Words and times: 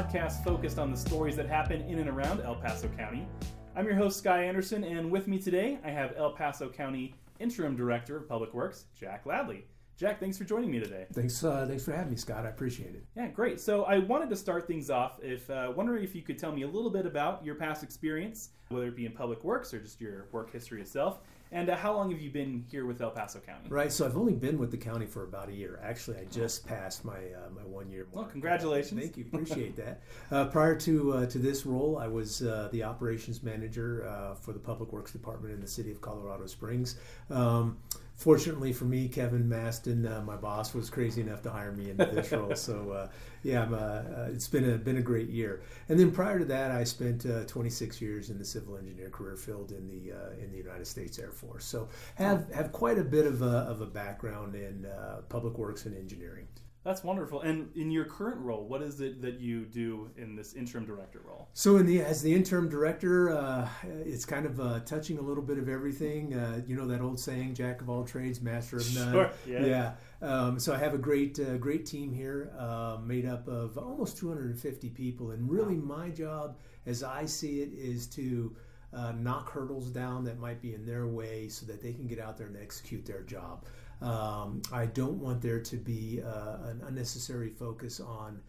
podcast 0.00 0.42
focused 0.42 0.78
on 0.78 0.90
the 0.90 0.96
stories 0.96 1.36
that 1.36 1.46
happen 1.46 1.82
in 1.82 1.98
and 1.98 2.08
around 2.08 2.40
El 2.40 2.54
Paso 2.54 2.88
County. 2.96 3.28
I'm 3.76 3.84
your 3.84 3.96
host, 3.96 4.16
Sky 4.16 4.44
Anderson, 4.44 4.82
and 4.82 5.10
with 5.10 5.28
me 5.28 5.38
today 5.38 5.78
I 5.84 5.90
have 5.90 6.14
El 6.16 6.32
Paso 6.32 6.70
County 6.70 7.14
Interim 7.38 7.76
Director 7.76 8.16
of 8.16 8.26
Public 8.26 8.54
Works, 8.54 8.86
Jack 8.98 9.26
Ladley. 9.26 9.64
Jack, 9.98 10.18
thanks 10.18 10.38
for 10.38 10.44
joining 10.44 10.70
me 10.70 10.80
today. 10.80 11.04
Thanks, 11.12 11.44
uh, 11.44 11.66
thanks 11.68 11.84
for 11.84 11.92
having 11.92 12.12
me, 12.12 12.16
Scott. 12.16 12.46
I 12.46 12.48
appreciate 12.48 12.94
it. 12.94 13.04
Yeah, 13.14 13.28
great. 13.28 13.60
So 13.60 13.84
I 13.84 13.98
wanted 13.98 14.30
to 14.30 14.36
start 14.36 14.66
things 14.66 14.88
off. 14.88 15.18
If 15.22 15.50
uh, 15.50 15.70
wondering 15.76 16.02
if 16.02 16.14
you 16.14 16.22
could 16.22 16.38
tell 16.38 16.52
me 16.52 16.62
a 16.62 16.66
little 16.66 16.90
bit 16.90 17.04
about 17.04 17.44
your 17.44 17.56
past 17.56 17.82
experience, 17.82 18.52
whether 18.70 18.86
it 18.86 18.96
be 18.96 19.04
in 19.04 19.12
public 19.12 19.44
works 19.44 19.74
or 19.74 19.80
just 19.80 20.00
your 20.00 20.28
work 20.32 20.50
history 20.50 20.80
itself, 20.80 21.18
and 21.52 21.68
uh, 21.68 21.76
how 21.76 21.94
long 21.94 22.10
have 22.10 22.20
you 22.20 22.30
been 22.30 22.64
here 22.70 22.86
with 22.86 23.00
El 23.00 23.10
Paso 23.10 23.40
County? 23.40 23.68
Right. 23.68 23.90
So 23.90 24.06
I've 24.06 24.16
only 24.16 24.34
been 24.34 24.58
with 24.58 24.70
the 24.70 24.76
county 24.76 25.06
for 25.06 25.24
about 25.24 25.48
a 25.48 25.52
year. 25.52 25.80
Actually, 25.82 26.18
I 26.18 26.24
just 26.24 26.66
passed 26.66 27.04
my 27.04 27.12
uh, 27.14 27.50
my 27.54 27.62
one 27.62 27.90
year 27.90 28.06
mark. 28.12 28.14
Well, 28.14 28.24
congratulations. 28.26 29.00
Thank 29.00 29.16
you. 29.16 29.24
Appreciate 29.32 29.76
that. 29.76 30.00
Uh, 30.30 30.44
prior 30.46 30.76
to 30.76 31.12
uh, 31.12 31.26
to 31.26 31.38
this 31.38 31.66
role, 31.66 31.98
I 31.98 32.06
was 32.06 32.42
uh, 32.42 32.68
the 32.72 32.84
operations 32.84 33.42
manager 33.42 34.06
uh, 34.08 34.34
for 34.34 34.52
the 34.52 34.58
public 34.58 34.92
works 34.92 35.12
department 35.12 35.52
in 35.54 35.60
the 35.60 35.66
city 35.68 35.90
of 35.90 36.00
Colorado 36.00 36.46
Springs. 36.46 36.96
Um, 37.30 37.78
fortunately 38.20 38.70
for 38.70 38.84
me, 38.84 39.08
Kevin 39.08 39.48
Mastin, 39.48 40.06
uh, 40.06 40.20
my 40.20 40.36
boss, 40.36 40.74
was 40.74 40.90
crazy 40.90 41.22
enough 41.22 41.40
to 41.42 41.50
hire 41.50 41.72
me 41.72 41.90
into 41.90 42.04
this 42.04 42.30
role. 42.32 42.54
So 42.54 42.90
uh, 42.90 43.08
yeah, 43.42 43.62
uh, 43.62 43.76
uh, 43.76 44.28
it's 44.30 44.46
been 44.46 44.70
a 44.70 44.76
been 44.76 44.98
a 44.98 45.02
great 45.02 45.30
year. 45.30 45.62
And 45.88 45.98
then 45.98 46.12
prior 46.12 46.38
to 46.38 46.44
that, 46.44 46.70
I 46.70 46.84
spent 46.84 47.24
uh, 47.24 47.44
26 47.44 48.00
years 48.00 48.28
in 48.28 48.38
the 48.38 48.44
civil 48.44 48.76
engineer 48.76 49.08
career 49.08 49.36
field 49.36 49.72
in 49.72 49.88
the 49.88 50.12
uh, 50.12 50.30
in 50.38 50.52
the 50.52 50.58
United 50.58 50.86
States 50.86 51.18
Air 51.18 51.32
Force. 51.32 51.64
So 51.64 51.88
have 52.16 52.52
have 52.52 52.72
quite 52.72 52.98
a 52.98 53.04
bit 53.04 53.26
of 53.26 53.40
a, 53.40 53.64
of 53.70 53.80
a 53.80 53.86
background 53.86 54.54
in 54.54 54.86
public 55.30 55.56
works 55.56 55.86
and 55.86 55.96
engineering. 55.96 56.46
That's 56.82 57.04
wonderful. 57.04 57.42
And 57.42 57.68
in 57.76 57.90
your 57.90 58.06
current 58.06 58.40
role, 58.40 58.64
what 58.64 58.80
is 58.80 59.02
it 59.02 59.20
that 59.20 59.38
you 59.38 59.66
do 59.66 60.10
in 60.16 60.34
this 60.34 60.54
interim 60.54 60.86
director 60.86 61.20
role? 61.22 61.48
So, 61.52 61.76
in 61.76 61.84
the 61.84 62.00
as 62.00 62.22
the 62.22 62.34
interim 62.34 62.70
director, 62.70 63.36
uh, 63.36 63.68
it's 64.06 64.24
kind 64.24 64.46
of 64.46 64.58
uh, 64.60 64.80
touching 64.80 65.18
a 65.18 65.20
little 65.20 65.42
bit 65.42 65.58
of 65.58 65.68
everything. 65.68 66.32
Uh, 66.32 66.62
you 66.66 66.76
know 66.76 66.86
that 66.86 67.02
old 67.02 67.20
saying, 67.20 67.54
"Jack 67.54 67.82
of 67.82 67.90
all 67.90 68.04
trades, 68.04 68.40
master 68.40 68.78
of 68.78 68.94
none." 68.94 69.12
Sure. 69.12 69.30
Yeah. 69.46 69.66
yeah. 69.66 69.92
Um, 70.22 70.58
so 70.58 70.72
I 70.72 70.78
have 70.78 70.94
a 70.94 70.98
great 70.98 71.38
uh, 71.38 71.58
great 71.58 71.84
team 71.84 72.14
here, 72.14 72.50
uh, 72.58 72.96
made 73.04 73.26
up 73.26 73.46
of 73.46 73.76
almost 73.76 74.16
250 74.16 74.88
people, 74.90 75.32
and 75.32 75.50
really 75.50 75.78
wow. 75.78 75.98
my 75.98 76.08
job, 76.08 76.56
as 76.86 77.02
I 77.02 77.26
see 77.26 77.60
it, 77.60 77.72
is 77.74 78.06
to 78.08 78.56
uh, 78.92 79.12
knock 79.12 79.50
hurdles 79.50 79.90
down 79.90 80.24
that 80.24 80.38
might 80.38 80.60
be 80.60 80.74
in 80.74 80.84
their 80.84 81.06
way, 81.06 81.48
so 81.48 81.66
that 81.66 81.82
they 81.82 81.92
can 81.92 82.06
get 82.06 82.18
out 82.18 82.36
there 82.36 82.46
and 82.46 82.56
execute 82.56 83.04
their 83.06 83.22
job. 83.22 83.64
Um, 84.02 84.62
I 84.72 84.86
don't 84.86 85.18
want 85.18 85.42
there 85.42 85.60
to 85.60 85.76
be 85.76 86.22
uh, 86.24 86.68
an 86.68 86.82
unnecessary 86.86 87.50
focus 87.50 88.00
on 88.00 88.40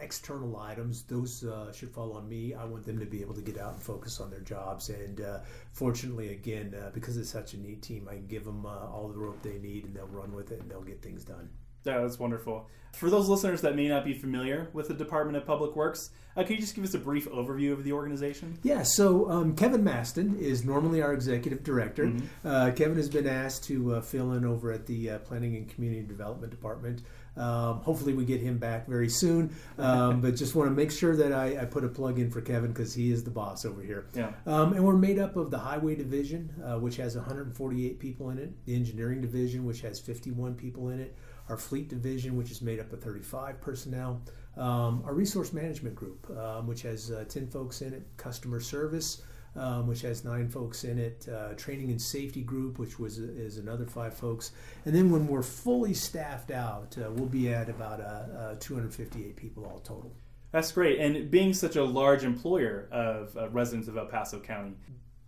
external 0.00 0.58
items. 0.58 1.02
Those 1.02 1.44
uh, 1.44 1.72
should 1.72 1.90
fall 1.90 2.12
on 2.12 2.28
me. 2.28 2.54
I 2.54 2.64
want 2.64 2.84
them 2.84 2.98
to 2.98 3.06
be 3.06 3.20
able 3.20 3.34
to 3.34 3.40
get 3.40 3.58
out 3.58 3.74
and 3.74 3.82
focus 3.82 4.20
on 4.20 4.30
their 4.30 4.40
jobs. 4.40 4.90
And 4.90 5.20
uh, 5.20 5.38
fortunately, 5.72 6.32
again, 6.32 6.74
uh, 6.74 6.90
because 6.92 7.16
it's 7.16 7.30
such 7.30 7.54
a 7.54 7.58
neat 7.58 7.82
team, 7.82 8.08
I 8.08 8.14
can 8.14 8.26
give 8.26 8.44
them 8.44 8.66
uh, 8.66 8.86
all 8.86 9.08
the 9.08 9.18
rope 9.18 9.42
they 9.42 9.58
need 9.58 9.84
and 9.84 9.94
they'll 9.94 10.06
run 10.06 10.32
with 10.32 10.52
it 10.52 10.60
and 10.60 10.70
they'll 10.70 10.82
get 10.82 11.02
things 11.02 11.24
done. 11.24 11.48
Yeah, 11.84 12.00
that's 12.00 12.18
wonderful. 12.18 12.68
For 12.92 13.10
those 13.10 13.28
listeners 13.28 13.60
that 13.60 13.76
may 13.76 13.88
not 13.88 14.04
be 14.04 14.12
familiar 14.12 14.70
with 14.72 14.88
the 14.88 14.94
Department 14.94 15.36
of 15.36 15.46
Public 15.46 15.76
Works, 15.76 16.10
uh, 16.36 16.42
can 16.42 16.54
you 16.54 16.60
just 16.60 16.74
give 16.74 16.84
us 16.84 16.94
a 16.94 16.98
brief 16.98 17.28
overview 17.28 17.72
of 17.72 17.84
the 17.84 17.92
organization? 17.92 18.58
Yeah, 18.62 18.82
so 18.82 19.30
um, 19.30 19.54
Kevin 19.56 19.84
Mastin 19.84 20.38
is 20.38 20.64
normally 20.64 21.02
our 21.02 21.12
executive 21.12 21.62
director. 21.62 22.06
Mm-hmm. 22.06 22.46
Uh, 22.46 22.70
Kevin 22.72 22.96
has 22.96 23.08
been 23.08 23.26
asked 23.26 23.64
to 23.64 23.96
uh, 23.96 24.00
fill 24.00 24.32
in 24.32 24.44
over 24.44 24.72
at 24.72 24.86
the 24.86 25.10
uh, 25.10 25.18
Planning 25.18 25.56
and 25.56 25.68
Community 25.68 26.02
Development 26.02 26.50
Department. 26.50 27.02
Um, 27.36 27.80
hopefully, 27.80 28.14
we 28.14 28.24
get 28.24 28.40
him 28.40 28.58
back 28.58 28.88
very 28.88 29.08
soon. 29.08 29.54
Um, 29.78 30.20
but 30.20 30.34
just 30.34 30.54
want 30.54 30.68
to 30.68 30.74
make 30.74 30.90
sure 30.90 31.14
that 31.14 31.32
I, 31.32 31.62
I, 31.62 31.64
put 31.66 31.84
a 31.84 31.88
plug 31.88 32.18
in 32.18 32.30
for 32.32 32.40
Kevin 32.40 32.72
because 32.72 32.92
he 32.94 33.12
is 33.12 33.22
the 33.22 33.30
boss 33.30 33.64
over 33.64 33.80
here. 33.80 34.06
Yeah. 34.12 34.32
Um, 34.44 34.72
and 34.72 34.84
we're 34.84 34.96
made 34.96 35.20
up 35.20 35.36
of 35.36 35.52
the 35.52 35.58
Highway 35.58 35.94
Division, 35.94 36.52
uh, 36.64 36.78
which 36.80 36.96
has 36.96 37.14
148 37.14 38.00
people 38.00 38.30
in 38.30 38.38
it, 38.38 38.64
the 38.64 38.74
Engineering 38.74 39.20
Division, 39.20 39.64
which 39.64 39.82
has 39.82 40.00
51 40.00 40.54
people 40.56 40.88
in 40.88 41.00
it 41.00 41.16
our 41.48 41.56
fleet 41.56 41.88
division, 41.88 42.36
which 42.36 42.50
is 42.50 42.62
made 42.62 42.80
up 42.80 42.92
of 42.92 43.02
35 43.02 43.60
personnel, 43.60 44.20
um, 44.56 45.02
our 45.06 45.14
resource 45.14 45.52
management 45.52 45.94
group, 45.94 46.28
um, 46.36 46.66
which 46.66 46.82
has 46.82 47.10
uh, 47.10 47.24
10 47.28 47.48
folks 47.48 47.80
in 47.80 47.94
it, 47.94 48.06
customer 48.16 48.60
service, 48.60 49.22
um, 49.56 49.86
which 49.86 50.02
has 50.02 50.24
nine 50.24 50.48
folks 50.48 50.84
in 50.84 50.98
it, 50.98 51.26
uh, 51.28 51.54
training 51.54 51.90
and 51.90 52.00
safety 52.00 52.42
group, 52.42 52.78
which 52.78 52.98
was 52.98 53.18
is 53.18 53.58
another 53.58 53.86
five 53.86 54.14
folks, 54.14 54.52
and 54.84 54.94
then 54.94 55.10
when 55.10 55.26
we're 55.26 55.42
fully 55.42 55.94
staffed 55.94 56.50
out, 56.50 56.96
uh, 56.98 57.10
we'll 57.10 57.26
be 57.26 57.52
at 57.52 57.68
about 57.68 58.00
uh, 58.00 58.52
uh, 58.52 58.54
258 58.60 59.36
people 59.36 59.64
all 59.64 59.78
total. 59.80 60.12
That's 60.52 60.72
great. 60.72 60.98
And 60.98 61.30
being 61.30 61.52
such 61.52 61.76
a 61.76 61.84
large 61.84 62.24
employer 62.24 62.88
of 62.90 63.36
residents 63.52 63.86
of 63.86 63.98
El 63.98 64.06
Paso 64.06 64.40
County, 64.40 64.76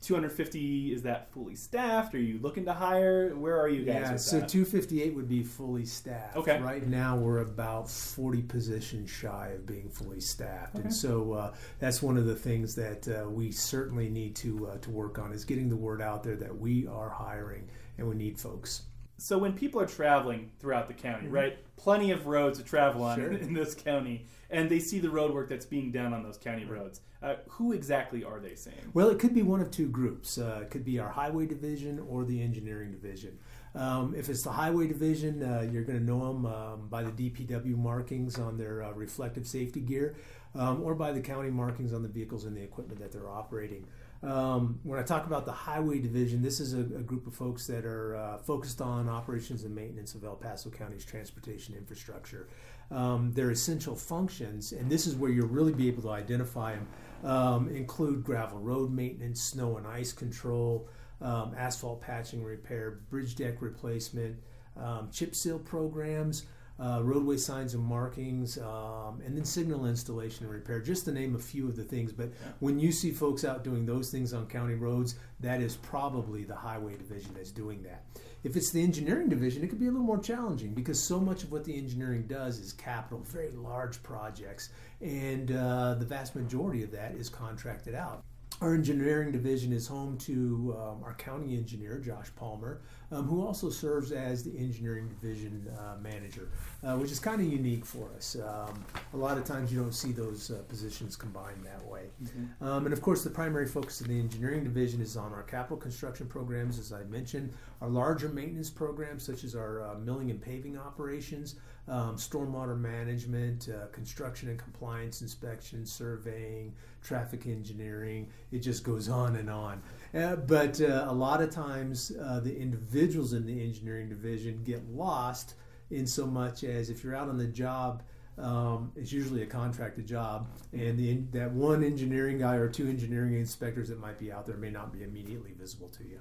250 0.03 0.95
is 0.95 1.03
that 1.03 1.31
fully 1.31 1.55
staffed? 1.55 2.15
Are 2.15 2.21
you 2.21 2.39
looking 2.41 2.65
to 2.65 2.73
hire? 2.73 3.35
Where 3.37 3.61
are 3.61 3.69
you 3.69 3.85
guys? 3.85 3.95
Yeah, 3.95 4.17
so 4.17 4.41
that? 4.41 4.49
258 4.49 5.15
would 5.15 5.29
be 5.29 5.43
fully 5.43 5.85
staffed. 5.85 6.37
Okay. 6.37 6.59
Right 6.61 6.87
now 6.87 7.17
we're 7.17 7.41
about 7.41 7.89
40 7.89 8.43
positions 8.43 9.11
shy 9.11 9.53
of 9.57 9.67
being 9.67 9.91
fully 9.91 10.21
staffed, 10.21 10.77
okay. 10.77 10.85
and 10.85 10.95
so 10.95 11.33
uh, 11.33 11.55
that's 11.79 12.03
one 12.03 12.17
of 12.17 12.25
the 12.25 12.35
things 12.35 12.75
that 12.77 13.09
uh, 13.09 13.29
we 13.29 13.53
certainly 13.53 14.09
need 14.09 14.35
to 14.37 14.69
uh, 14.69 14.79
to 14.79 14.91
work 14.91 15.19
on 15.19 15.33
is 15.33 15.45
getting 15.45 15.69
the 15.69 15.77
word 15.77 16.01
out 16.01 16.23
there 16.23 16.37
that 16.37 16.57
we 16.57 16.87
are 16.87 17.11
hiring 17.11 17.69
and 17.99 18.09
we 18.09 18.15
need 18.15 18.39
folks. 18.39 18.83
So 19.19 19.37
when 19.37 19.53
people 19.53 19.83
are 19.83 19.87
traveling 19.87 20.51
throughout 20.59 20.89
the 20.89 20.95
county, 20.95 21.27
mm-hmm. 21.27 21.35
right? 21.35 21.77
Plenty 21.77 22.11
of 22.11 22.27
roads 22.27 22.59
to 22.59 22.65
travel 22.65 23.05
on 23.05 23.19
sure. 23.19 23.33
in, 23.33 23.37
in 23.37 23.53
this 23.53 23.75
county 23.75 24.27
and 24.49 24.69
they 24.71 24.79
see 24.79 24.99
the 24.99 25.11
road 25.11 25.33
work 25.33 25.49
that's 25.49 25.67
being 25.67 25.93
done 25.93 26.13
on 26.13 26.23
those 26.23 26.39
county 26.39 26.65
roads. 26.65 27.01
Uh, 27.23 27.35
who 27.49 27.73
exactly 27.73 28.25
are 28.25 28.41
they 28.41 28.55
saying? 28.55 28.91
Well, 28.95 29.11
it 29.11 29.19
could 29.19 29.35
be 29.35 29.43
one 29.43 29.61
of 29.61 29.71
two 29.71 29.89
groups. 29.89 30.39
Uh, 30.39 30.61
it 30.63 30.71
could 30.71 30.85
be 30.85 30.99
our 30.99 31.11
highway 31.11 31.47
division 31.47 31.99
or 32.09 32.25
the 32.25 32.43
engineering 32.43 32.93
division. 32.93 33.39
Um, 33.75 34.15
if 34.17 34.29
it's 34.29 34.43
the 34.43 34.53
highway 34.53 34.89
division, 34.89 35.43
uh, 35.43 35.69
you're 35.71 35.85
going 35.85 35.99
to 35.99 36.05
know 36.05 36.27
them 36.27 36.47
um, 36.47 36.89
by 36.89 37.03
the 37.03 37.11
DPW 37.11 37.77
markings 37.77 38.39
on 38.39 38.57
their 38.57 38.83
uh, 38.83 38.93
reflective 38.93 39.47
safety 39.47 39.81
gear 39.81 40.17
um, 40.55 40.83
or 40.83 40.95
by 40.95 41.13
the 41.13 41.21
county 41.21 41.51
markings 41.51 41.93
on 41.93 42.03
the 42.03 42.09
vehicles 42.09 42.45
and 42.45 42.57
the 42.57 42.63
equipment 42.63 42.99
that 43.01 43.13
they're 43.13 43.29
operating. 43.29 43.87
Um, 44.23 44.81
when 44.83 44.99
I 44.99 45.03
talk 45.03 45.27
about 45.27 45.47
the 45.47 45.53
highway 45.53 45.99
division, 45.99 46.43
this 46.43 46.61
is 46.61 46.75
a, 46.75 46.81
a 46.81 47.03
group 47.03 47.27
of 47.27 47.35
folks 47.35 47.67
that 47.69 47.85
are 47.87 48.17
uh, 48.17 48.39
focused 48.39 48.81
on 48.81 49.09
operations 49.09 49.65
and 49.65 49.75
maintenance 49.75 50.15
of 50.15 50.25
El 50.25 50.35
Paso 50.37 50.69
County's 50.69 51.05
transportation 51.05 51.75
infrastructure. 51.75 52.49
Um, 52.91 53.33
their 53.33 53.51
essential 53.51 53.95
functions, 53.95 54.73
and 54.73 54.91
this 54.91 55.07
is 55.07 55.15
where 55.15 55.31
you'll 55.31 55.47
really 55.47 55.73
be 55.73 55.87
able 55.87 56.03
to 56.03 56.11
identify 56.11 56.75
them, 56.75 56.89
um, 57.25 57.69
include 57.69 58.25
gravel 58.25 58.59
road 58.59 58.91
maintenance, 58.91 59.43
snow 59.43 59.77
and 59.77 59.87
ice 59.87 60.13
control, 60.13 60.89
um, 61.21 61.55
asphalt 61.57 62.01
patching 62.01 62.43
repair, 62.43 63.01
bridge 63.11 63.37
deck 63.37 63.61
replacement, 63.61 64.37
um, 64.77 65.09
chip 65.13 65.35
seal 65.35 65.59
programs 65.59 66.45
uh, 66.81 67.01
roadway 67.03 67.37
signs 67.37 67.75
and 67.75 67.85
markings, 67.85 68.57
um, 68.59 69.21
and 69.25 69.37
then 69.37 69.45
signal 69.45 69.87
installation 69.87 70.47
and 70.47 70.55
repair, 70.55 70.81
just 70.81 71.05
to 71.05 71.13
name 71.13 71.35
a 71.35 71.39
few 71.39 71.69
of 71.69 71.77
the 71.77 71.85
things. 71.85 72.13
But 72.13 72.31
when 72.61 72.81
you 72.81 72.91
see 72.91 73.11
folks 73.11 73.45
out 73.45 73.63
doing 73.63 73.85
those 73.85 74.11
things 74.11 74.33
on 74.33 74.47
county 74.47 74.75
roads, 74.75 75.17
that 75.41 75.61
is 75.61 75.77
probably 75.77 76.45
the 76.45 76.55
highway 76.55 76.97
division 76.97 77.33
that's 77.35 77.51
doing 77.51 77.83
that. 77.83 78.05
If 78.43 78.57
it's 78.57 78.71
the 78.71 78.83
engineering 78.83 79.29
division, 79.29 79.63
it 79.63 79.69
could 79.69 79.79
be 79.79 79.89
a 79.89 79.91
little 79.91 80.07
more 80.07 80.19
challenging 80.19 80.73
because 80.73 81.01
so 81.03 81.21
much 81.21 81.43
of 81.43 81.53
what 81.53 81.65
the 81.65 81.77
engineering 81.77 82.27
does 82.27 82.59
is 82.59 82.73
capital, 82.73 83.21
very 83.21 83.51
large 83.51 84.03
projects, 84.03 84.71
and 85.03 85.53
uh, 85.53 85.95
the 85.95 86.07
vast 86.07 86.35
majority 86.35 86.83
of 86.83 86.91
that 86.93 87.13
is 87.15 87.29
contracted 87.29 87.95
out. 87.95 88.25
Our 88.61 88.75
engineering 88.75 89.33
division 89.33 89.73
is 89.73 89.87
home 89.87 90.19
to 90.19 90.77
um, 90.79 91.03
our 91.03 91.15
county 91.15 91.57
engineer, 91.57 91.99
Josh 91.99 92.27
Palmer, 92.37 92.83
um, 93.11 93.25
who 93.25 93.43
also 93.43 93.71
serves 93.71 94.13
as 94.13 94.45
the 94.45 94.55
engineering 94.59 95.09
division 95.09 95.67
uh, 95.79 95.97
manager, 96.03 96.51
uh, 96.85 96.95
which 96.97 97.11
is 97.11 97.19
kind 97.19 97.41
of 97.41 97.51
unique 97.51 97.87
for 97.87 98.11
us. 98.15 98.37
Um, 98.37 98.85
a 99.15 99.17
lot 99.17 99.39
of 99.39 99.45
times 99.45 99.73
you 99.73 99.81
don't 99.81 99.95
see 99.95 100.13
those 100.13 100.51
uh, 100.51 100.59
positions 100.69 101.17
combined 101.17 101.65
that 101.65 101.83
way. 101.87 102.11
Mm-hmm. 102.23 102.65
Um, 102.65 102.85
and 102.85 102.93
of 102.93 103.01
course, 103.01 103.25
the 103.25 103.31
primary 103.31 103.67
focus 103.67 104.03
of 104.03 104.09
the 104.09 104.21
engineering 104.21 104.63
division 104.63 105.01
is 105.01 105.17
on 105.17 105.33
our 105.33 105.43
capital 105.43 105.79
construction 105.79 106.27
programs, 106.27 106.79
as 106.79 106.93
I 106.93 107.05
mentioned, 107.05 107.55
our 107.81 107.89
larger 107.89 108.29
maintenance 108.29 108.69
programs, 108.69 109.23
such 109.23 109.43
as 109.43 109.55
our 109.55 109.83
uh, 109.83 109.95
milling 109.95 110.31
and 110.31 110.41
paving 110.41 110.77
operations, 110.77 111.55
um, 111.91 112.15
stormwater 112.17 112.79
management, 112.79 113.69
uh, 113.69 113.89
construction 113.89 114.49
and 114.49 114.59
compliance 114.59 115.23
inspection, 115.23 115.85
surveying, 115.85 116.73
traffic 117.03 117.47
engineering. 117.47 118.29
It 118.53 118.61
just 118.61 118.85
goes 118.85 119.09
on 119.09 119.37
and 119.37 119.51
on. 119.51 119.83
Uh, 120.15 120.37
but 120.37 120.81
uh, 120.81 121.07
a 121.09 121.13
lot 121.13 121.43
of 121.43 121.51
times, 121.51 122.13
uh, 122.23 122.41
the 122.41 122.57
individuals 122.57 123.33
in 123.33 123.45
the 123.45 123.61
engineering 123.63 124.09
division 124.09 124.63
get 124.65 124.89
lost 124.89 125.55
in 125.91 126.07
so 126.07 126.27
much 126.27 126.63
as 126.63 126.91
if 126.91 127.03
you're 127.03 127.17
out 127.17 127.29
on 127.29 127.37
the 127.37 127.47
job. 127.47 128.05
Um, 128.39 128.93
it's 128.97 129.13
usually 129.13 129.43
a 129.43 129.47
contracted 129.47 130.07
job, 130.07 130.49
and 130.73 130.97
the, 130.97 131.17
that 131.33 131.51
one 131.51 131.85
engineering 131.85 132.39
guy 132.39 132.55
or 132.55 132.69
two 132.69 132.89
engineering 132.89 133.35
inspectors 133.35 133.89
that 133.89 134.01
might 134.01 134.19
be 134.19 134.33
out 134.33 134.47
there 134.47 134.57
may 134.57 134.71
not 134.71 134.93
be 134.93 135.03
immediately 135.03 135.53
visible 135.59 135.89
to 135.89 136.05
you. 136.05 136.21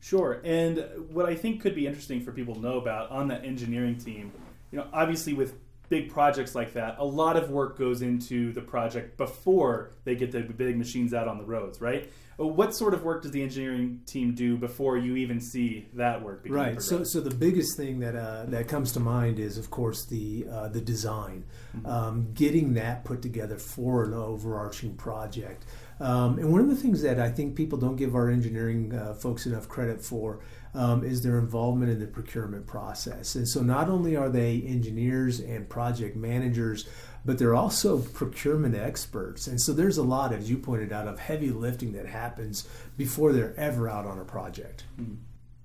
Sure, 0.00 0.40
and 0.44 0.86
what 1.10 1.26
I 1.26 1.34
think 1.34 1.60
could 1.60 1.74
be 1.74 1.86
interesting 1.86 2.22
for 2.22 2.32
people 2.32 2.54
to 2.54 2.60
know 2.60 2.78
about 2.78 3.10
on 3.10 3.28
that 3.28 3.44
engineering 3.44 3.98
team, 3.98 4.32
you 4.70 4.78
know, 4.78 4.86
obviously 4.92 5.34
with 5.34 5.54
big 5.88 6.10
projects 6.10 6.54
like 6.54 6.72
that, 6.72 6.96
a 6.98 7.04
lot 7.04 7.36
of 7.36 7.50
work 7.50 7.78
goes 7.78 8.02
into 8.02 8.52
the 8.52 8.60
project 8.60 9.16
before 9.16 9.90
they 10.04 10.14
get 10.14 10.32
the 10.32 10.40
big 10.40 10.76
machines 10.76 11.14
out 11.14 11.28
on 11.28 11.38
the 11.38 11.44
roads, 11.44 11.80
right? 11.80 12.10
Uh, 12.38 12.46
what 12.46 12.74
sort 12.74 12.94
of 12.94 13.04
work 13.04 13.22
does 13.22 13.30
the 13.30 13.42
engineering 13.42 14.00
team 14.06 14.34
do 14.34 14.56
before 14.56 14.96
you 14.96 15.16
even 15.16 15.40
see 15.40 15.86
that 15.94 16.22
work? 16.22 16.46
Right. 16.48 16.80
So, 16.82 17.04
so 17.04 17.20
the 17.20 17.34
biggest 17.34 17.76
thing 17.76 18.00
that 18.00 18.16
uh, 18.16 18.46
that 18.46 18.68
comes 18.68 18.92
to 18.92 19.00
mind 19.00 19.38
is, 19.38 19.58
of 19.58 19.70
course, 19.70 20.04
the 20.06 20.46
uh, 20.50 20.68
the 20.68 20.80
design, 20.80 21.44
um, 21.84 22.32
getting 22.34 22.74
that 22.74 23.04
put 23.04 23.22
together 23.22 23.58
for 23.58 24.04
an 24.04 24.14
overarching 24.14 24.96
project. 24.96 25.64
Um, 26.00 26.38
and 26.38 26.50
one 26.50 26.60
of 26.60 26.68
the 26.68 26.74
things 26.74 27.02
that 27.02 27.20
I 27.20 27.30
think 27.30 27.54
people 27.54 27.78
don't 27.78 27.96
give 27.96 28.16
our 28.16 28.28
engineering 28.28 28.92
uh, 28.92 29.14
folks 29.14 29.46
enough 29.46 29.68
credit 29.68 30.02
for 30.02 30.40
um, 30.74 31.04
is 31.04 31.22
their 31.22 31.38
involvement 31.38 31.92
in 31.92 32.00
the 32.00 32.06
procurement 32.06 32.66
process. 32.66 33.36
And 33.36 33.46
so, 33.46 33.62
not 33.62 33.88
only 33.88 34.16
are 34.16 34.28
they 34.28 34.62
engineers 34.62 35.40
and 35.40 35.68
project 35.68 36.16
managers, 36.16 36.88
but 37.24 37.38
they're 37.38 37.54
also 37.54 37.98
procurement 37.98 38.74
experts. 38.74 39.46
And 39.46 39.60
so, 39.60 39.72
there's 39.72 39.98
a 39.98 40.02
lot, 40.02 40.32
as 40.32 40.50
you 40.50 40.58
pointed 40.58 40.92
out, 40.92 41.08
of 41.08 41.18
heavy 41.18 41.50
lifting 41.50 41.92
that 41.92 42.06
happens 42.06 42.68
before 42.96 43.32
they're 43.32 43.54
ever 43.58 43.88
out 43.88 44.06
on 44.06 44.18
a 44.18 44.24
project. 44.24 44.84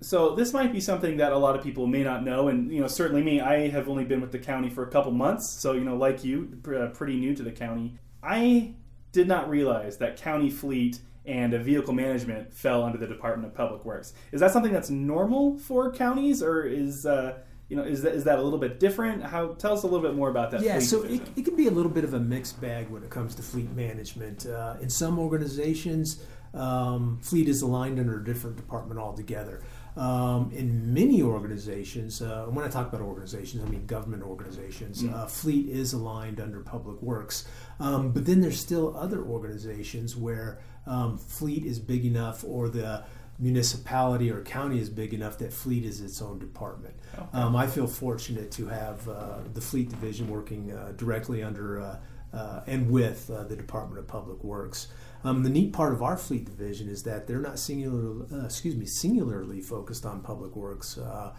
So 0.02 0.34
this 0.34 0.54
might 0.54 0.72
be 0.72 0.80
something 0.80 1.18
that 1.18 1.34
a 1.34 1.38
lot 1.38 1.58
of 1.58 1.64
people 1.64 1.86
may 1.86 2.04
not 2.04 2.24
know, 2.24 2.48
and 2.48 2.72
you 2.72 2.80
know, 2.80 2.88
certainly 2.88 3.22
me. 3.22 3.42
I 3.42 3.68
have 3.68 3.90
only 3.90 4.06
been 4.06 4.22
with 4.22 4.32
the 4.32 4.40
county 4.40 4.70
for 4.70 4.84
a 4.84 4.90
couple 4.90 5.12
months, 5.12 5.50
so 5.50 5.74
you 5.74 5.84
know, 5.84 5.98
like 5.98 6.24
you, 6.24 6.58
uh, 6.68 6.88
pretty 6.88 7.18
new 7.18 7.36
to 7.36 7.44
the 7.44 7.52
county. 7.52 8.00
I 8.24 8.76
did 9.12 9.28
not 9.28 9.50
realize 9.50 9.98
that 9.98 10.16
county 10.16 10.50
fleet 10.50 11.00
and 11.26 11.54
vehicle 11.54 11.94
management 11.94 12.54
fell 12.54 12.84
under 12.84 12.98
the 12.98 13.08
Department 13.08 13.52
of 13.52 13.58
Public 13.58 13.84
Works. 13.84 14.14
Is 14.32 14.40
that 14.40 14.52
something 14.52 14.72
that's 14.72 14.90
normal 14.90 15.58
for 15.58 15.92
counties, 15.92 16.42
or 16.42 16.64
is 16.64 17.06
uh, 17.06 17.40
you 17.70 17.76
know, 17.76 17.84
is 17.84 18.02
that 18.02 18.16
is 18.16 18.24
that 18.24 18.40
a 18.40 18.42
little 18.42 18.58
bit 18.58 18.80
different? 18.80 19.24
How 19.24 19.50
tell 19.54 19.74
us 19.74 19.84
a 19.84 19.88
little 19.88 20.02
bit 20.02 20.16
more 20.16 20.30
about 20.30 20.52
that. 20.52 20.62
Yeah, 20.62 20.80
so 20.80 21.04
it, 21.04 21.22
it 21.36 21.46
can 21.46 21.56
be 21.56 21.68
a 21.68 21.72
little 21.72 21.92
bit 21.92 22.04
of 22.04 22.16
a 22.16 22.20
mixed 22.20 22.60
bag 22.60 22.90
when 22.90 23.04
it 23.04 23.12
comes 23.12 23.36
to 23.36 23.44
fleet 23.44 23.72
management. 23.72 24.48
Uh, 24.48 24.78
in 24.82 24.90
some 24.90 25.20
organizations, 25.20 26.24
um, 26.56 27.20
fleet 27.22 27.48
is 27.48 27.62
aligned 27.62 28.00
under 28.00 28.20
a 28.20 28.24
different 28.24 28.58
department 28.58 29.00
altogether. 29.00 29.62
Um, 29.96 30.52
in 30.54 30.94
many 30.94 31.22
organizations, 31.22 32.22
uh, 32.22 32.46
when 32.50 32.66
I 32.66 32.70
talk 32.70 32.88
about 32.88 33.02
organizations, 33.02 33.64
I 33.64 33.68
mean 33.68 33.86
government 33.86 34.24
organizations, 34.24 35.04
uh, 35.04 35.28
fleet 35.28 35.68
is 35.70 35.94
aligned 35.94 36.40
under 36.40 36.62
public 36.62 37.02
works. 37.02 37.48
Um, 37.80 38.12
but 38.12 38.26
then 38.26 38.40
there's 38.42 38.60
still 38.60 38.96
other 38.96 39.22
organizations 39.24 40.16
where 40.16 40.60
um, 40.88 41.18
fleet 41.18 41.66
is 41.66 41.80
big 41.80 42.06
enough 42.06 42.44
or 42.44 42.70
the 42.70 43.04
municipality 43.40 44.30
or 44.30 44.42
county 44.42 44.80
is 44.80 44.90
big 44.90 45.14
enough 45.14 45.38
that 45.38 45.54
fleet 45.54 45.86
is 45.86 46.02
its 46.02 46.22
own 46.22 46.40
department. 46.40 46.96
Um, 47.34 47.56
I 47.56 47.68
feel 47.68 47.88
fortunate 47.88 48.52
to 48.52 48.68
have 48.68 49.08
uh, 49.08 49.40
the 49.54 49.62
fleet 49.62 49.90
division 49.90 50.30
working 50.30 50.72
uh, 50.72 50.94
directly 50.98 51.42
under 51.42 51.82
uh, 51.82 52.00
uh, 52.34 52.62
and 52.68 52.90
with 52.90 53.30
uh, 53.30 53.44
the 53.44 53.56
Department 53.56 54.00
of 54.00 54.08
Public 54.08 54.44
Works. 54.44 54.88
Um, 55.24 55.44
the 55.44 55.50
neat 55.50 55.74
part 55.74 55.94
of 55.94 56.02
our 56.02 56.16
fleet 56.16 56.46
division 56.46 56.88
is 56.88 57.04
that 57.04 57.28
they're 57.28 57.40
not 57.40 57.60
singular, 57.60 58.26
uh, 58.32 58.46
excuse 58.46 58.76
me, 58.76 58.86
singularly 58.86 59.62
focused 59.62 60.06
on 60.06 60.22
public 60.22 60.56
works. 60.56 60.98
Uh, 60.98 61.34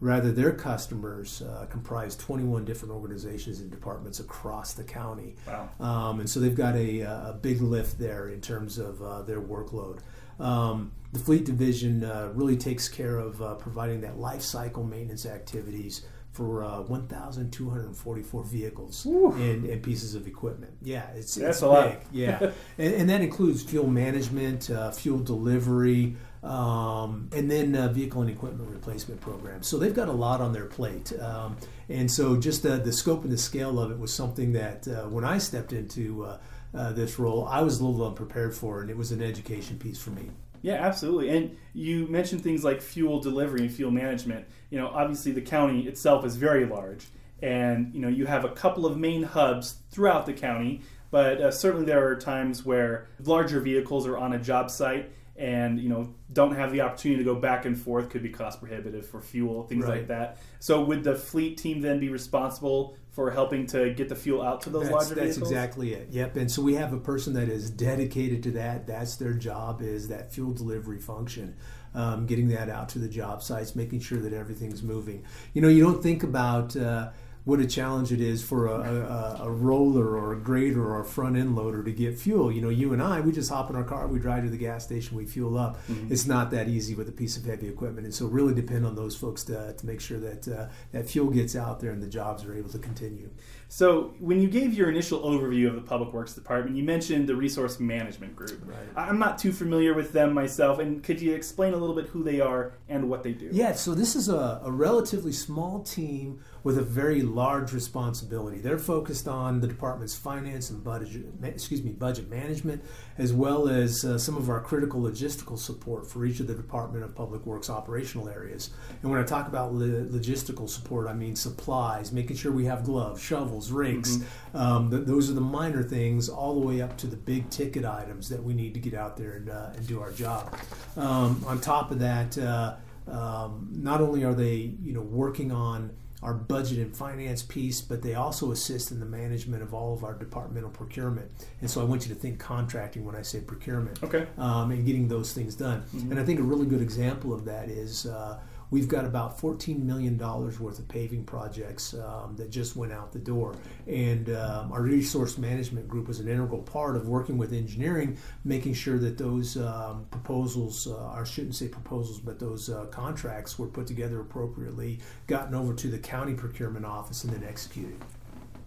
rather, 0.00 0.32
their 0.32 0.52
customers 0.52 1.42
uh, 1.42 1.66
comprise 1.68 2.16
21 2.16 2.64
different 2.64 2.94
organizations 2.94 3.60
and 3.60 3.70
departments 3.70 4.20
across 4.20 4.72
the 4.72 4.84
county. 4.84 5.36
Wow. 5.46 5.68
Um, 5.80 6.20
and 6.20 6.30
so 6.30 6.40
they've 6.40 6.56
got 6.56 6.76
a, 6.76 7.00
a 7.00 7.38
big 7.42 7.60
lift 7.60 7.98
there 7.98 8.28
in 8.28 8.40
terms 8.40 8.78
of 8.78 9.02
uh, 9.02 9.22
their 9.22 9.40
workload. 9.40 9.98
Um, 10.38 10.92
the 11.12 11.18
fleet 11.18 11.44
division 11.44 12.04
uh, 12.04 12.30
really 12.34 12.56
takes 12.56 12.88
care 12.88 13.18
of 13.18 13.40
uh, 13.40 13.54
providing 13.54 14.02
that 14.02 14.18
life 14.18 14.42
cycle 14.42 14.84
maintenance 14.84 15.24
activities 15.24 16.04
for 16.36 16.62
uh, 16.62 16.82
1,244 16.82 18.44
vehicles 18.44 19.06
and, 19.06 19.64
and 19.64 19.82
pieces 19.82 20.14
of 20.14 20.26
equipment. 20.26 20.74
Yeah, 20.82 21.08
it's, 21.14 21.36
That's 21.36 21.56
it's 21.56 21.62
a 21.62 21.66
lot. 21.66 22.02
Yeah, 22.12 22.38
and, 22.78 22.94
and 22.94 23.10
that 23.10 23.22
includes 23.22 23.62
fuel 23.62 23.86
management, 23.86 24.68
uh, 24.68 24.90
fuel 24.90 25.20
delivery, 25.20 26.16
um, 26.42 27.30
and 27.32 27.50
then 27.50 27.74
uh, 27.74 27.88
vehicle 27.88 28.20
and 28.20 28.30
equipment 28.30 28.68
replacement 28.70 29.22
programs. 29.22 29.66
So 29.66 29.78
they've 29.78 29.94
got 29.94 30.08
a 30.08 30.12
lot 30.12 30.42
on 30.42 30.52
their 30.52 30.66
plate. 30.66 31.10
Um, 31.18 31.56
and 31.88 32.10
so 32.10 32.36
just 32.36 32.62
the, 32.62 32.76
the 32.76 32.92
scope 32.92 33.24
and 33.24 33.32
the 33.32 33.38
scale 33.38 33.80
of 33.80 33.90
it 33.90 33.98
was 33.98 34.12
something 34.12 34.52
that 34.52 34.86
uh, 34.86 35.04
when 35.04 35.24
I 35.24 35.38
stepped 35.38 35.72
into 35.72 36.28
uh, 36.74 36.92
this 36.92 37.18
role, 37.18 37.46
I 37.46 37.62
was 37.62 37.80
a 37.80 37.84
little 37.84 38.06
unprepared 38.06 38.54
for, 38.54 38.80
and 38.80 38.90
it 38.90 38.96
was 38.96 39.12
an 39.12 39.22
education 39.22 39.78
piece 39.78 39.98
for 39.98 40.10
me. 40.10 40.30
Yeah, 40.62 40.74
absolutely. 40.74 41.30
And 41.30 41.56
you 41.74 42.06
mentioned 42.08 42.42
things 42.42 42.64
like 42.64 42.80
fuel 42.80 43.20
delivery 43.20 43.60
and 43.60 43.72
fuel 43.72 43.90
management. 43.90 44.46
You 44.70 44.78
know, 44.78 44.88
obviously 44.88 45.32
the 45.32 45.42
county 45.42 45.86
itself 45.86 46.24
is 46.24 46.36
very 46.36 46.66
large, 46.66 47.06
and 47.40 47.94
you 47.94 48.00
know 48.00 48.08
you 48.08 48.26
have 48.26 48.44
a 48.44 48.48
couple 48.48 48.86
of 48.86 48.96
main 48.96 49.22
hubs 49.22 49.76
throughout 49.90 50.26
the 50.26 50.32
county. 50.32 50.82
But 51.10 51.40
uh, 51.40 51.50
certainly 51.52 51.86
there 51.86 52.04
are 52.06 52.16
times 52.16 52.64
where 52.64 53.06
larger 53.22 53.60
vehicles 53.60 54.06
are 54.06 54.18
on 54.18 54.32
a 54.32 54.38
job 54.38 54.70
site 54.70 55.12
and 55.38 55.78
you 55.78 55.88
know 55.88 56.12
don't 56.32 56.54
have 56.54 56.72
the 56.72 56.80
opportunity 56.80 57.22
to 57.22 57.24
go 57.24 57.38
back 57.38 57.64
and 57.64 57.78
forth 57.78 58.08
could 58.08 58.22
be 58.22 58.30
cost 58.30 58.58
prohibitive 58.58 59.06
for 59.06 59.20
fuel 59.20 59.64
things 59.64 59.86
like 59.86 60.06
that 60.08 60.38
so 60.60 60.82
would 60.82 61.04
the 61.04 61.14
fleet 61.14 61.58
team 61.58 61.80
then 61.80 62.00
be 62.00 62.08
responsible 62.08 62.96
for 63.16 63.30
helping 63.30 63.66
to 63.66 63.94
get 63.94 64.10
the 64.10 64.14
fuel 64.14 64.42
out 64.42 64.60
to 64.60 64.68
those 64.68 64.82
That's, 64.82 64.92
larger 64.92 65.14
that's 65.14 65.36
vehicles 65.36 65.50
exactly 65.50 65.94
it. 65.94 66.08
Yep. 66.10 66.36
And 66.36 66.52
so 66.52 66.60
we 66.60 66.74
have 66.74 66.92
a 66.92 66.98
person 66.98 67.32
that 67.32 67.48
is 67.48 67.70
dedicated 67.70 68.42
to 68.42 68.50
that. 68.50 68.86
That's 68.86 69.16
their 69.16 69.32
job 69.32 69.80
is 69.80 70.08
that 70.08 70.30
fuel 70.30 70.52
delivery 70.52 70.98
function, 70.98 71.56
um, 71.94 72.26
getting 72.26 72.48
that 72.48 72.68
out 72.68 72.90
to 72.90 72.98
the 72.98 73.08
job 73.08 73.42
sites, 73.42 73.74
making 73.74 74.00
sure 74.00 74.18
that 74.18 74.34
everything's 74.34 74.82
moving. 74.82 75.24
You 75.54 75.62
know, 75.62 75.68
you 75.68 75.82
don't 75.82 76.02
think 76.02 76.24
about. 76.24 76.76
Uh, 76.76 77.08
what 77.46 77.60
a 77.60 77.66
challenge 77.66 78.10
it 78.10 78.20
is 78.20 78.42
for 78.42 78.66
a, 78.66 78.80
a, 78.80 79.44
a 79.44 79.50
roller 79.50 80.16
or 80.16 80.32
a 80.32 80.36
grader 80.36 80.84
or 80.84 81.00
a 81.00 81.04
front 81.04 81.36
end 81.36 81.54
loader 81.54 81.84
to 81.84 81.92
get 81.92 82.18
fuel. 82.18 82.50
You 82.50 82.60
know, 82.60 82.70
you 82.70 82.92
and 82.92 83.00
I, 83.00 83.20
we 83.20 83.30
just 83.30 83.48
hop 83.48 83.70
in 83.70 83.76
our 83.76 83.84
car, 83.84 84.08
we 84.08 84.18
drive 84.18 84.42
to 84.42 84.50
the 84.50 84.56
gas 84.56 84.82
station, 84.82 85.16
we 85.16 85.26
fuel 85.26 85.56
up. 85.56 85.78
It's 86.10 86.26
not 86.26 86.50
that 86.50 86.68
easy 86.68 86.96
with 86.96 87.08
a 87.08 87.12
piece 87.12 87.36
of 87.36 87.44
heavy 87.44 87.68
equipment, 87.68 88.04
and 88.04 88.12
so 88.12 88.26
really 88.26 88.52
depend 88.52 88.84
on 88.84 88.96
those 88.96 89.14
folks 89.14 89.44
to, 89.44 89.74
to 89.78 89.86
make 89.86 90.00
sure 90.00 90.18
that 90.18 90.48
uh, 90.48 90.66
that 90.90 91.08
fuel 91.08 91.30
gets 91.30 91.54
out 91.54 91.78
there 91.78 91.92
and 91.92 92.02
the 92.02 92.08
jobs 92.08 92.44
are 92.44 92.52
able 92.52 92.70
to 92.70 92.80
continue. 92.80 93.30
So, 93.68 94.14
when 94.20 94.40
you 94.40 94.48
gave 94.48 94.74
your 94.74 94.88
initial 94.88 95.20
overview 95.22 95.68
of 95.68 95.74
the 95.74 95.80
Public 95.80 96.12
Works 96.12 96.34
Department, 96.34 96.76
you 96.76 96.84
mentioned 96.84 97.28
the 97.28 97.34
Resource 97.34 97.80
Management 97.80 98.36
Group. 98.36 98.62
Right. 98.64 98.78
I'm 98.96 99.18
not 99.18 99.38
too 99.38 99.52
familiar 99.52 99.92
with 99.92 100.12
them 100.12 100.32
myself, 100.32 100.78
and 100.78 101.02
could 101.02 101.20
you 101.20 101.34
explain 101.34 101.74
a 101.74 101.76
little 101.76 101.94
bit 101.94 102.06
who 102.06 102.22
they 102.22 102.40
are 102.40 102.74
and 102.88 103.10
what 103.10 103.24
they 103.24 103.32
do? 103.32 103.48
Yeah, 103.52 103.72
so 103.72 103.94
this 103.94 104.14
is 104.14 104.28
a, 104.28 104.60
a 104.64 104.70
relatively 104.70 105.32
small 105.32 105.82
team 105.82 106.40
with 106.66 106.78
a 106.78 106.82
very 106.82 107.22
large 107.22 107.72
responsibility. 107.72 108.58
They're 108.58 108.76
focused 108.76 109.28
on 109.28 109.60
the 109.60 109.68
department's 109.68 110.16
finance 110.16 110.68
and 110.68 110.82
budget, 110.82 111.24
excuse 111.44 111.80
me, 111.80 111.92
budget 111.92 112.28
management, 112.28 112.82
as 113.18 113.32
well 113.32 113.68
as 113.68 114.04
uh, 114.04 114.18
some 114.18 114.36
of 114.36 114.50
our 114.50 114.58
critical 114.58 115.00
logistical 115.00 115.56
support 115.56 116.10
for 116.10 116.26
each 116.26 116.40
of 116.40 116.48
the 116.48 116.56
Department 116.56 117.04
of 117.04 117.14
Public 117.14 117.46
Works 117.46 117.70
operational 117.70 118.28
areas. 118.28 118.70
And 119.00 119.12
when 119.12 119.20
I 119.20 119.22
talk 119.22 119.46
about 119.46 119.74
lo- 119.74 120.06
logistical 120.10 120.68
support, 120.68 121.06
I 121.06 121.12
mean 121.12 121.36
supplies, 121.36 122.10
making 122.10 122.34
sure 122.34 122.50
we 122.50 122.64
have 122.64 122.82
gloves, 122.82 123.22
shovels, 123.22 123.70
rakes. 123.70 124.18
Um, 124.52 124.90
th- 124.90 125.06
those 125.06 125.30
are 125.30 125.34
the 125.34 125.40
minor 125.40 125.84
things, 125.84 126.28
all 126.28 126.60
the 126.60 126.66
way 126.66 126.80
up 126.80 126.96
to 126.96 127.06
the 127.06 127.16
big 127.16 127.48
ticket 127.48 127.84
items 127.84 128.28
that 128.30 128.42
we 128.42 128.54
need 128.54 128.74
to 128.74 128.80
get 128.80 128.92
out 128.92 129.16
there 129.16 129.34
and, 129.34 129.50
uh, 129.50 129.70
and 129.76 129.86
do 129.86 130.00
our 130.00 130.10
job. 130.10 130.52
Um, 130.96 131.44
on 131.46 131.60
top 131.60 131.92
of 131.92 132.00
that. 132.00 132.36
Uh, 132.36 132.74
um, 133.08 133.68
not 133.70 134.00
only 134.00 134.24
are 134.24 134.34
they 134.34 134.74
you 134.82 134.92
know 134.92 135.00
working 135.00 135.52
on 135.52 135.92
our 136.26 136.34
budget 136.34 136.78
and 136.78 136.94
finance 136.94 137.40
piece, 137.42 137.80
but 137.80 138.02
they 138.02 138.14
also 138.16 138.50
assist 138.50 138.90
in 138.90 138.98
the 138.98 139.06
management 139.06 139.62
of 139.62 139.72
all 139.72 139.94
of 139.94 140.02
our 140.02 140.12
departmental 140.12 140.70
procurement. 140.70 141.30
And 141.60 141.70
so 141.70 141.80
I 141.80 141.84
want 141.84 142.06
you 142.06 142.12
to 142.12 142.20
think 142.20 142.40
contracting 142.40 143.04
when 143.04 143.14
I 143.14 143.22
say 143.22 143.40
procurement 143.40 144.02
Okay. 144.02 144.26
um, 144.36 144.72
and 144.72 144.84
getting 144.84 145.06
those 145.06 145.32
things 145.32 145.54
done. 145.54 145.84
And 146.10 146.18
I 146.18 146.24
think 146.24 146.40
a 146.40 146.42
really 146.42 146.66
good 146.66 146.82
example 146.82 147.32
of 147.32 147.44
that 147.44 147.68
is 147.68 148.06
uh, 148.06 148.40
we've 148.70 148.88
got 148.88 149.04
about 149.04 149.38
$14 149.38 149.82
million 149.82 150.18
worth 150.18 150.78
of 150.78 150.88
paving 150.88 151.24
projects 151.24 151.94
um, 151.94 152.34
that 152.36 152.50
just 152.50 152.76
went 152.76 152.92
out 152.92 153.12
the 153.12 153.18
door. 153.18 153.54
And 153.86 154.30
um, 154.30 154.72
our 154.72 154.82
resource 154.82 155.38
management 155.38 155.88
group 155.88 156.08
was 156.08 156.20
an 156.20 156.28
integral 156.28 156.62
part 156.62 156.96
of 156.96 157.08
working 157.08 157.38
with 157.38 157.52
engineering, 157.52 158.18
making 158.44 158.74
sure 158.74 158.98
that 158.98 159.18
those 159.18 159.56
um, 159.56 160.06
proposals, 160.10 160.86
uh, 160.86 161.08
I 161.08 161.24
shouldn't 161.24 161.54
say 161.54 161.68
proposals, 161.68 162.18
but 162.18 162.38
those 162.38 162.68
uh, 162.68 162.86
contracts 162.86 163.58
were 163.58 163.68
put 163.68 163.86
together 163.86 164.20
appropriately, 164.20 164.98
gotten 165.26 165.54
over 165.54 165.74
to 165.74 165.88
the 165.88 165.98
county 165.98 166.34
procurement 166.34 166.84
office, 166.84 167.24
and 167.24 167.32
then 167.32 167.44
executed. 167.44 167.96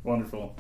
Wonderful. 0.04 0.56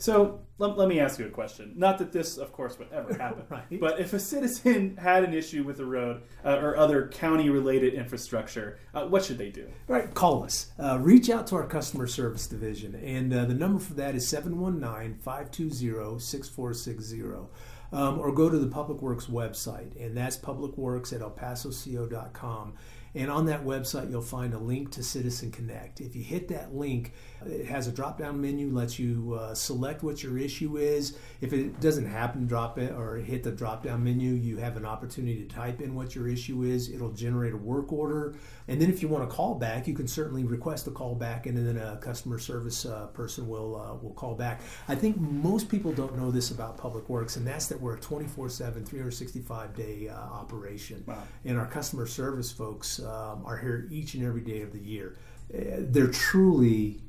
So, 0.00 0.40
let, 0.56 0.78
let 0.78 0.88
me 0.88 0.98
ask 0.98 1.18
you 1.18 1.26
a 1.26 1.30
question. 1.30 1.74
Not 1.76 1.98
that 1.98 2.10
this, 2.10 2.38
of 2.38 2.52
course, 2.52 2.78
would 2.78 2.90
ever 2.90 3.12
happen, 3.18 3.44
Right. 3.50 3.80
but 3.80 4.00
if 4.00 4.12
a 4.14 4.18
citizen 4.18 4.96
had 4.96 5.24
an 5.24 5.34
issue 5.34 5.62
with 5.62 5.78
a 5.80 5.84
road 5.84 6.22
uh, 6.44 6.56
or 6.56 6.76
other 6.76 7.08
county 7.08 7.50
related 7.50 7.92
infrastructure, 7.94 8.78
uh, 8.94 9.06
what 9.06 9.24
should 9.24 9.36
they 9.38 9.50
do? 9.50 9.68
Right, 9.88 10.12
call 10.14 10.42
us. 10.42 10.72
Uh, 10.78 10.98
reach 11.00 11.28
out 11.28 11.46
to 11.48 11.56
our 11.56 11.66
customer 11.66 12.06
service 12.06 12.46
division, 12.46 12.94
and 12.94 13.32
uh, 13.32 13.44
the 13.44 13.54
number 13.54 13.78
for 13.78 13.92
that 13.94 14.14
is 14.14 14.26
719 14.28 15.18
520 15.18 16.18
6460. 16.18 17.48
Um, 17.92 18.20
or 18.20 18.30
go 18.32 18.48
to 18.48 18.56
the 18.56 18.68
Public 18.68 19.02
Works 19.02 19.26
website, 19.26 20.00
and 20.00 20.16
that's 20.16 20.36
publicworks 20.38 21.12
at 21.12 21.22
elpasoco.com. 21.22 22.74
And 23.14 23.30
on 23.30 23.46
that 23.46 23.64
website, 23.64 24.10
you'll 24.10 24.22
find 24.22 24.54
a 24.54 24.58
link 24.58 24.92
to 24.92 25.02
Citizen 25.02 25.50
Connect. 25.50 26.00
If 26.00 26.14
you 26.14 26.22
hit 26.22 26.48
that 26.48 26.74
link, 26.74 27.12
it 27.44 27.66
has 27.66 27.86
a 27.88 27.92
drop 27.92 28.18
down 28.18 28.40
menu, 28.40 28.70
lets 28.70 28.98
you 28.98 29.38
uh, 29.40 29.54
select 29.54 30.02
what 30.02 30.22
your 30.22 30.38
issue 30.38 30.76
is. 30.76 31.16
If 31.40 31.52
it 31.52 31.80
doesn't 31.80 32.06
happen, 32.06 32.46
drop 32.46 32.78
it 32.78 32.92
or 32.92 33.16
hit 33.16 33.42
the 33.42 33.50
drop 33.50 33.82
down 33.82 34.04
menu, 34.04 34.32
you 34.32 34.58
have 34.58 34.76
an 34.76 34.84
opportunity 34.84 35.42
to 35.42 35.48
type 35.52 35.80
in 35.80 35.94
what 35.94 36.14
your 36.14 36.28
issue 36.28 36.62
is. 36.62 36.88
It'll 36.88 37.12
generate 37.12 37.52
a 37.52 37.56
work 37.56 37.92
order. 37.92 38.34
And 38.68 38.80
then 38.80 38.90
if 38.90 39.02
you 39.02 39.08
want 39.08 39.24
a 39.24 39.26
call 39.26 39.56
back, 39.56 39.88
you 39.88 39.94
can 39.94 40.06
certainly 40.06 40.44
request 40.44 40.86
a 40.86 40.92
call 40.92 41.16
back, 41.16 41.46
and 41.46 41.56
then 41.56 41.76
a 41.76 41.96
customer 41.96 42.38
service 42.38 42.86
uh, 42.86 43.06
person 43.08 43.48
will, 43.48 43.74
uh, 43.74 43.94
will 43.96 44.14
call 44.14 44.34
back. 44.34 44.60
I 44.86 44.94
think 44.94 45.18
most 45.18 45.68
people 45.68 45.92
don't 45.92 46.16
know 46.16 46.30
this 46.30 46.52
about 46.52 46.78
Public 46.78 47.08
Works, 47.08 47.36
and 47.36 47.46
that's 47.46 47.66
that 47.66 47.80
we're 47.80 47.96
a 47.96 48.00
24 48.00 48.48
7, 48.48 48.84
365 48.84 49.74
day 49.74 50.08
uh, 50.08 50.14
operation. 50.14 51.02
Wow. 51.06 51.22
And 51.44 51.58
our 51.58 51.66
customer 51.66 52.06
service 52.06 52.52
folks 52.52 52.99
um, 53.02 53.44
are 53.44 53.58
here 53.58 53.88
each 53.90 54.14
and 54.14 54.24
every 54.24 54.42
day 54.42 54.62
of 54.62 54.72
the 54.72 54.80
year. 54.80 55.16
Uh, 55.52 55.58
they're 55.78 56.06
truly 56.06 57.00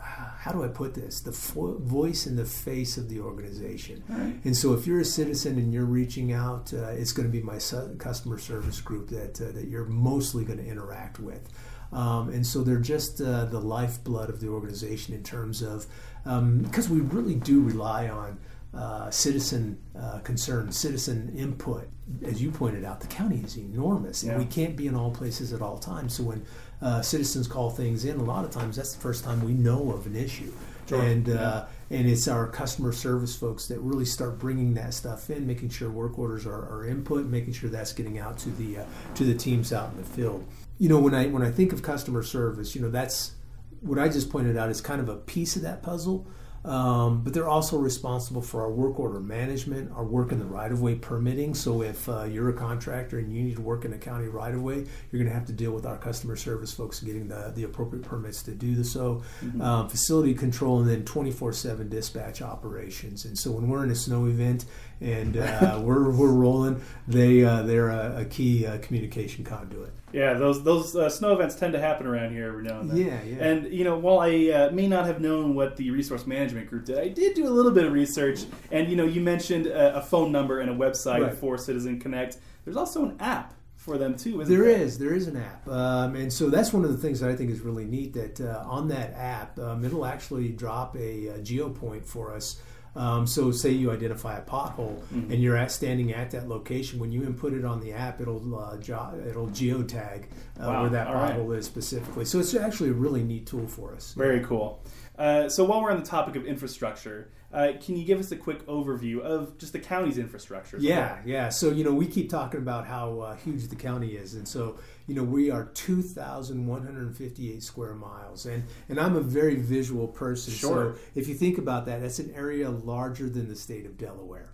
how 0.00 0.52
do 0.52 0.64
I 0.64 0.68
put 0.68 0.94
this? 0.94 1.20
The 1.20 1.32
fo- 1.32 1.78
voice 1.78 2.26
and 2.26 2.38
the 2.38 2.44
face 2.44 2.96
of 2.96 3.08
the 3.08 3.20
organization. 3.20 4.02
Right. 4.08 4.34
And 4.44 4.56
so, 4.56 4.72
if 4.72 4.86
you're 4.86 5.00
a 5.00 5.04
citizen 5.04 5.58
and 5.58 5.72
you're 5.72 5.84
reaching 5.84 6.32
out, 6.32 6.72
uh, 6.72 6.88
it's 6.88 7.12
going 7.12 7.28
to 7.28 7.32
be 7.32 7.42
my 7.42 7.58
su- 7.58 7.96
customer 7.98 8.38
service 8.38 8.80
group 8.80 9.08
that 9.10 9.40
uh, 9.40 9.52
that 9.52 9.68
you're 9.68 9.86
mostly 9.86 10.44
going 10.44 10.58
to 10.58 10.66
interact 10.66 11.18
with. 11.18 11.48
Um, 11.92 12.28
and 12.28 12.46
so, 12.46 12.62
they're 12.62 12.78
just 12.78 13.20
uh, 13.20 13.46
the 13.46 13.60
lifeblood 13.60 14.30
of 14.30 14.40
the 14.40 14.48
organization 14.48 15.14
in 15.14 15.22
terms 15.22 15.62
of 15.62 15.86
because 16.24 16.90
um, 16.90 16.94
we 16.94 17.00
really 17.00 17.34
do 17.34 17.60
rely 17.60 18.08
on. 18.08 18.38
Uh, 18.74 19.10
citizen 19.10 19.78
uh, 19.98 20.18
concern, 20.18 20.70
citizen 20.70 21.32
input. 21.34 21.88
As 22.24 22.40
you 22.42 22.50
pointed 22.50 22.84
out, 22.84 23.00
the 23.00 23.06
county 23.06 23.40
is 23.42 23.56
enormous, 23.56 24.22
and 24.22 24.32
Yeah. 24.32 24.38
we 24.38 24.44
can't 24.44 24.76
be 24.76 24.86
in 24.86 24.94
all 24.94 25.10
places 25.10 25.54
at 25.54 25.62
all 25.62 25.78
times. 25.78 26.12
So 26.14 26.22
when 26.24 26.44
uh, 26.82 27.00
citizens 27.00 27.48
call 27.48 27.70
things 27.70 28.04
in, 28.04 28.20
a 28.20 28.22
lot 28.22 28.44
of 28.44 28.50
times 28.50 28.76
that's 28.76 28.92
the 28.92 29.00
first 29.00 29.24
time 29.24 29.42
we 29.42 29.54
know 29.54 29.90
of 29.92 30.06
an 30.06 30.14
issue. 30.14 30.52
Sure. 30.86 31.02
And 31.02 31.30
uh, 31.30 31.64
and 31.90 32.06
it's 32.06 32.28
our 32.28 32.46
customer 32.46 32.92
service 32.92 33.34
folks 33.34 33.68
that 33.68 33.80
really 33.80 34.04
start 34.04 34.38
bringing 34.38 34.74
that 34.74 34.92
stuff 34.92 35.30
in, 35.30 35.46
making 35.46 35.70
sure 35.70 35.90
work 35.90 36.18
orders 36.18 36.44
are, 36.46 36.68
are 36.70 36.86
input, 36.86 37.24
making 37.26 37.54
sure 37.54 37.70
that's 37.70 37.92
getting 37.94 38.18
out 38.18 38.36
to 38.38 38.50
the 38.50 38.78
uh, 38.80 38.84
to 39.14 39.24
the 39.24 39.34
teams 39.34 39.72
out 39.72 39.90
in 39.92 39.96
the 39.96 40.04
field. 40.04 40.46
You 40.78 40.90
know, 40.90 40.98
when 41.00 41.14
I 41.14 41.26
when 41.28 41.42
I 41.42 41.50
think 41.50 41.72
of 41.72 41.82
customer 41.82 42.22
service, 42.22 42.74
you 42.74 42.82
know 42.82 42.90
that's 42.90 43.32
what 43.80 43.98
I 43.98 44.08
just 44.08 44.28
pointed 44.30 44.56
out 44.58 44.68
is 44.70 44.80
kind 44.82 45.00
of 45.00 45.08
a 45.08 45.16
piece 45.16 45.56
of 45.56 45.62
that 45.62 45.82
puzzle. 45.82 46.26
Um, 46.64 47.22
but 47.22 47.32
they're 47.32 47.48
also 47.48 47.78
responsible 47.78 48.42
for 48.42 48.62
our 48.62 48.70
work 48.70 48.98
order 48.98 49.20
management, 49.20 49.92
our 49.92 50.04
work 50.04 50.32
in 50.32 50.38
the 50.38 50.44
right 50.44 50.70
of 50.70 50.80
way 50.80 50.96
permitting. 50.96 51.54
So 51.54 51.82
if 51.82 52.08
uh, 52.08 52.24
you're 52.24 52.48
a 52.50 52.54
contractor 52.54 53.18
and 53.18 53.32
you 53.32 53.42
need 53.42 53.56
to 53.56 53.62
work 53.62 53.84
in 53.84 53.92
a 53.92 53.98
county 53.98 54.28
right 54.28 54.52
of 54.52 54.62
way, 54.62 54.84
you're 55.10 55.22
going 55.22 55.26
to 55.26 55.34
have 55.34 55.46
to 55.46 55.52
deal 55.52 55.72
with 55.72 55.86
our 55.86 55.96
customer 55.96 56.36
service 56.36 56.72
folks 56.72 57.00
getting 57.00 57.28
the, 57.28 57.52
the 57.54 57.62
appropriate 57.64 58.04
permits 58.04 58.42
to 58.42 58.52
do 58.52 58.82
so. 58.84 59.22
Um, 59.60 59.88
facility 59.88 60.34
control 60.34 60.80
and 60.80 60.88
then 60.88 61.04
24 61.04 61.52
7 61.52 61.88
dispatch 61.88 62.42
operations. 62.42 63.24
And 63.24 63.38
so 63.38 63.52
when 63.52 63.68
we're 63.68 63.84
in 63.84 63.90
a 63.90 63.96
snow 63.96 64.26
event 64.26 64.64
and 65.00 65.36
uh, 65.36 65.80
we're, 65.82 66.10
we're 66.10 66.32
rolling, 66.32 66.80
they, 67.06 67.44
uh, 67.44 67.62
they're 67.62 67.90
a, 67.90 68.22
a 68.22 68.24
key 68.24 68.66
uh, 68.66 68.78
communication 68.78 69.44
conduit. 69.44 69.92
Yeah, 70.10 70.34
those 70.34 70.64
those 70.64 70.96
uh, 70.96 71.10
snow 71.10 71.34
events 71.34 71.54
tend 71.56 71.74
to 71.74 71.78
happen 71.80 72.06
around 72.06 72.32
here 72.32 72.48
every 72.48 72.62
now 72.62 72.80
and 72.80 72.90
then. 72.90 72.96
Yeah, 72.96 73.22
yeah. 73.24 73.44
And 73.44 73.70
you 73.70 73.84
know, 73.84 73.98
while 73.98 74.20
I 74.20 74.46
uh, 74.48 74.70
may 74.70 74.86
not 74.88 75.04
have 75.04 75.20
known 75.20 75.54
what 75.54 75.76
the 75.76 75.90
resource 75.90 76.26
management 76.26 76.70
group 76.70 76.86
did, 76.86 76.98
I 76.98 77.08
did 77.08 77.34
do 77.34 77.46
a 77.46 77.50
little 77.50 77.72
bit 77.72 77.84
of 77.84 77.92
research. 77.92 78.44
And 78.72 78.88
you 78.88 78.96
know, 78.96 79.04
you 79.04 79.20
mentioned 79.20 79.66
a, 79.66 79.96
a 79.98 80.00
phone 80.00 80.32
number 80.32 80.60
and 80.60 80.70
a 80.70 80.74
website 80.74 81.20
Right. 81.20 81.34
for 81.34 81.58
Citizen 81.58 82.00
Connect. 82.00 82.38
There's 82.64 82.76
also 82.78 83.04
an 83.04 83.16
app 83.20 83.52
for 83.76 83.98
them 83.98 84.16
too, 84.16 84.40
isn't 84.40 84.54
There 84.54 84.64
there? 84.64 84.80
is, 84.82 84.98
there 84.98 85.12
is 85.12 85.26
an 85.26 85.36
app, 85.36 85.68
um, 85.68 86.16
and 86.16 86.32
so 86.32 86.48
that's 86.48 86.72
one 86.72 86.84
of 86.86 86.90
the 86.90 86.96
things 86.98 87.20
that 87.20 87.28
I 87.28 87.36
think 87.36 87.50
is 87.50 87.60
really 87.60 87.84
neat. 87.84 88.14
That 88.14 88.40
uh, 88.40 88.64
on 88.66 88.88
that 88.88 89.12
app, 89.14 89.58
um, 89.58 89.84
it'll 89.84 90.06
actually 90.06 90.48
drop 90.48 90.96
a, 90.96 91.28
a 91.28 91.38
geo 91.42 91.68
point 91.68 92.06
for 92.06 92.34
us. 92.34 92.62
Um, 92.98 93.26
so, 93.26 93.52
say 93.52 93.70
you 93.70 93.90
identify 93.92 94.36
a 94.38 94.42
pothole 94.42 94.96
Mm-hmm. 95.14 95.32
and 95.32 95.42
you're 95.42 95.56
at 95.56 95.70
standing 95.70 96.12
at 96.12 96.30
that 96.32 96.48
location. 96.48 96.98
When 96.98 97.12
you 97.12 97.22
input 97.22 97.52
it 97.52 97.64
on 97.64 97.80
the 97.80 97.92
app, 97.92 98.20
it'll 98.20 98.58
uh, 98.58 98.76
jo- 98.78 99.14
it'll 99.28 99.46
geotag 99.48 100.24
uh, 100.60 100.66
Wow, 100.66 100.80
where 100.82 100.90
that 100.90 101.06
all 101.06 101.14
right. 101.14 101.36
pothole 101.36 101.56
is 101.56 101.64
specifically. 101.66 102.24
So, 102.24 102.40
it's 102.40 102.54
actually 102.54 102.90
a 102.90 102.94
really 102.94 103.22
neat 103.22 103.46
tool 103.46 103.66
for 103.68 103.94
us. 103.94 104.14
Very 104.14 104.40
cool. 104.40 104.82
Uh, 105.16 105.48
so 105.48 105.64
while 105.64 105.82
we're 105.82 105.90
on 105.90 105.98
the 106.00 106.06
topic 106.06 106.36
of 106.36 106.44
infrastructure, 106.46 107.30
uh, 107.52 107.72
can 107.80 107.96
you 107.96 108.04
give 108.04 108.20
us 108.20 108.30
a 108.30 108.36
quick 108.36 108.66
overview 108.66 109.20
of 109.20 109.56
just 109.56 109.72
the 109.72 109.78
county's 109.78 110.18
infrastructure? 110.18 110.76
Yeah, 110.78 111.14
well? 111.14 111.22
yeah. 111.24 111.48
So 111.48 111.70
you 111.70 111.82
know, 111.82 111.94
we 111.94 112.06
keep 112.06 112.28
talking 112.28 112.60
about 112.60 112.86
how 112.86 113.20
uh, 113.20 113.36
huge 113.36 113.68
the 113.68 113.76
county 113.76 114.16
is, 114.16 114.34
and 114.34 114.46
so 114.46 114.78
you 115.06 115.14
know, 115.14 115.24
we 115.24 115.50
are 115.50 115.64
two 115.66 116.02
thousand 116.02 116.66
one 116.66 116.84
hundred 116.84 117.16
fifty-eight 117.16 117.62
square 117.62 117.94
miles, 117.94 118.44
and 118.44 118.64
and 118.90 119.00
I'm 119.00 119.16
a 119.16 119.20
very 119.20 119.56
visual 119.56 120.08
person. 120.08 120.52
Sure. 120.52 120.94
So 120.94 121.00
if 121.14 121.26
you 121.26 121.34
think 121.34 121.56
about 121.56 121.86
that, 121.86 122.02
that's 122.02 122.18
an 122.18 122.32
area 122.34 122.68
larger 122.68 123.30
than 123.30 123.48
the 123.48 123.56
state 123.56 123.86
of 123.86 123.96
Delaware. 123.96 124.50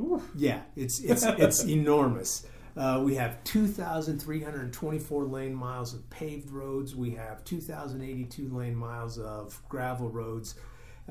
Oof. 0.00 0.22
Yeah, 0.34 0.62
it's 0.74 0.98
it's 0.98 1.22
it's 1.38 1.64
enormous. 1.64 2.44
Uh, 2.76 3.02
we 3.04 3.14
have 3.14 3.44
2,324 3.44 5.24
lane 5.24 5.54
miles 5.54 5.92
of 5.92 6.08
paved 6.08 6.50
roads. 6.50 6.96
We 6.96 7.10
have 7.10 7.44
2,082 7.44 8.48
lane 8.48 8.74
miles 8.74 9.18
of 9.18 9.60
gravel 9.68 10.08
roads. 10.08 10.54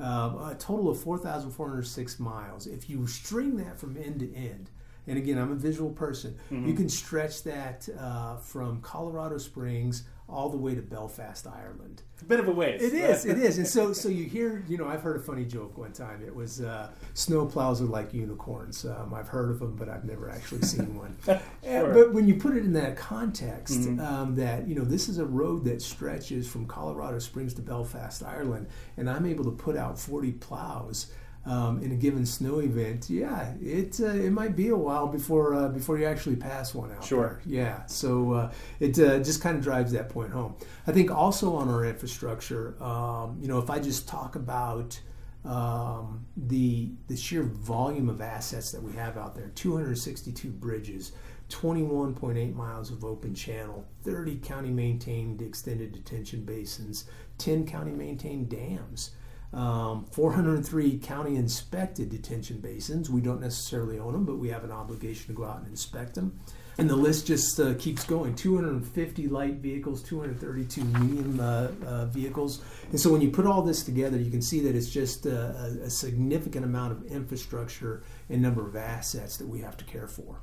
Um, 0.02 0.36
a 0.50 0.56
total 0.58 0.90
of 0.90 0.98
4,406 0.98 2.18
miles. 2.18 2.66
If 2.66 2.90
you 2.90 3.06
string 3.06 3.56
that 3.58 3.78
from 3.78 3.96
end 3.96 4.18
to 4.20 4.34
end, 4.34 4.68
and 5.06 5.16
again, 5.16 5.38
I'm 5.38 5.52
a 5.52 5.56
visual 5.56 5.90
person, 5.90 6.36
you 6.50 6.74
can 6.74 6.88
stretch 6.88 7.44
that 7.44 7.88
uh, 7.98 8.36
from 8.36 8.80
Colorado 8.80 9.38
Springs 9.38 10.04
all 10.32 10.48
the 10.48 10.56
way 10.56 10.74
to 10.74 10.82
Belfast, 10.82 11.46
Ireland. 11.46 12.02
It's 12.14 12.22
a 12.22 12.24
bit 12.24 12.40
of 12.40 12.48
a 12.48 12.52
ways. 12.52 12.82
It 12.82 12.94
is, 12.94 13.26
it 13.26 13.38
is, 13.38 13.58
and 13.58 13.66
so 13.66 13.92
so 14.02 14.08
you 14.08 14.24
hear, 14.24 14.64
you 14.68 14.78
know, 14.78 14.86
I've 14.88 15.02
heard 15.02 15.16
a 15.16 15.22
funny 15.22 15.44
joke 15.44 15.76
one 15.76 15.92
time. 15.92 16.22
It 16.26 16.34
was 16.34 16.60
uh, 16.60 16.90
snow 17.14 17.46
plows 17.46 17.82
are 17.82 17.86
like 17.86 18.14
unicorns. 18.14 18.84
Um, 18.84 19.12
I've 19.14 19.28
heard 19.28 19.50
of 19.50 19.58
them, 19.60 19.76
but 19.76 19.88
I've 19.88 20.04
never 20.04 20.30
actually 20.30 20.62
seen 20.62 20.96
one. 20.98 21.16
And- 21.62 21.92
but 21.92 22.12
when 22.12 22.26
you 22.26 22.34
put 22.36 22.56
it 22.56 22.64
in 22.64 22.72
that 22.74 22.96
context, 22.96 23.80
Mhm. 23.80 24.00
um, 24.00 24.34
that 24.36 24.66
you 24.66 24.74
know, 24.74 24.84
this 24.84 25.08
is 25.08 25.18
a 25.18 25.24
road 25.26 25.64
that 25.64 25.82
stretches 25.82 26.48
from 26.48 26.66
Colorado 26.66 27.18
Springs 27.18 27.54
to 27.54 27.62
Belfast, 27.62 28.22
Ireland, 28.24 28.66
and 28.96 29.08
I'm 29.10 29.26
able 29.26 29.44
to 29.44 29.50
put 29.52 29.76
out 29.76 29.98
40 29.98 30.32
plows. 30.32 31.12
Um, 31.44 31.82
in 31.82 31.90
a 31.90 31.96
given 31.96 32.24
snow 32.24 32.60
event, 32.60 33.10
yeah, 33.10 33.54
it 33.60 33.98
uh, 34.00 34.06
it 34.06 34.30
might 34.30 34.54
be 34.54 34.68
a 34.68 34.76
while 34.76 35.08
before 35.08 35.54
uh, 35.54 35.68
before 35.68 35.98
you 35.98 36.04
actually 36.04 36.36
pass 36.36 36.72
one 36.72 36.92
out. 36.92 37.02
Sure. 37.02 37.40
there. 37.44 37.62
Yeah, 37.64 37.86
so 37.86 38.32
uh, 38.32 38.52
it 38.78 38.96
uh, 39.00 39.18
just 39.18 39.42
kind 39.42 39.56
of 39.56 39.62
drives 39.64 39.90
that 39.90 40.08
point 40.08 40.30
home. 40.30 40.54
I 40.86 40.92
think 40.92 41.10
also 41.10 41.56
on 41.56 41.68
our 41.68 41.84
infrastructure, 41.84 42.80
um, 42.80 43.38
you 43.40 43.48
know, 43.48 43.58
if 43.58 43.70
I 43.70 43.80
just 43.80 44.06
talk 44.06 44.36
about 44.36 45.00
um, 45.44 46.24
the 46.36 46.92
the 47.08 47.16
sheer 47.16 47.42
volume 47.42 48.08
of 48.08 48.20
assets 48.20 48.70
that 48.72 48.82
we 48.82 48.92
have 48.92 49.16
out 49.16 49.34
there 49.34 49.50
262 49.54 50.48
bridges 50.48 51.12
21.8 51.48 52.54
miles 52.54 52.90
of 52.90 53.04
open 53.04 53.34
channel 53.34 53.84
30 54.04 54.36
county 54.36 54.70
maintained 54.70 55.42
extended 55.42 55.92
detention 55.92 56.44
basins 56.44 57.06
10 57.38 57.66
county 57.66 57.90
maintained 57.90 58.48
dams 58.48 59.10
um, 59.52 60.06
403 60.12 60.98
county 60.98 61.36
inspected 61.36 62.08
detention 62.10 62.58
basins 62.58 63.10
we 63.10 63.20
don't 63.20 63.40
necessarily 63.40 63.98
own 63.98 64.12
them 64.12 64.24
but 64.24 64.36
we 64.38 64.48
have 64.48 64.64
an 64.64 64.72
obligation 64.72 65.26
to 65.26 65.32
go 65.34 65.44
out 65.44 65.58
and 65.58 65.66
inspect 65.68 66.14
them 66.14 66.38
and 66.78 66.88
the 66.88 66.96
list 66.96 67.26
just 67.26 67.60
uh, 67.60 67.74
keeps 67.74 68.02
going 68.04 68.34
250 68.34 69.28
light 69.28 69.56
vehicles 69.56 70.02
232 70.02 70.82
medium 70.84 71.38
uh, 71.38 71.68
uh, 71.86 72.06
vehicles 72.06 72.62
and 72.90 72.98
so 72.98 73.12
when 73.12 73.20
you 73.20 73.30
put 73.30 73.46
all 73.46 73.60
this 73.62 73.82
together 73.82 74.16
you 74.16 74.30
can 74.30 74.40
see 74.40 74.60
that 74.60 74.74
it's 74.74 74.88
just 74.90 75.26
uh, 75.26 75.30
a, 75.30 75.78
a 75.84 75.90
significant 75.90 76.64
amount 76.64 76.92
of 76.92 77.04
infrastructure 77.12 78.02
and 78.30 78.40
number 78.40 78.66
of 78.66 78.74
assets 78.74 79.36
that 79.36 79.46
we 79.46 79.60
have 79.60 79.76
to 79.76 79.84
care 79.84 80.06
for 80.08 80.40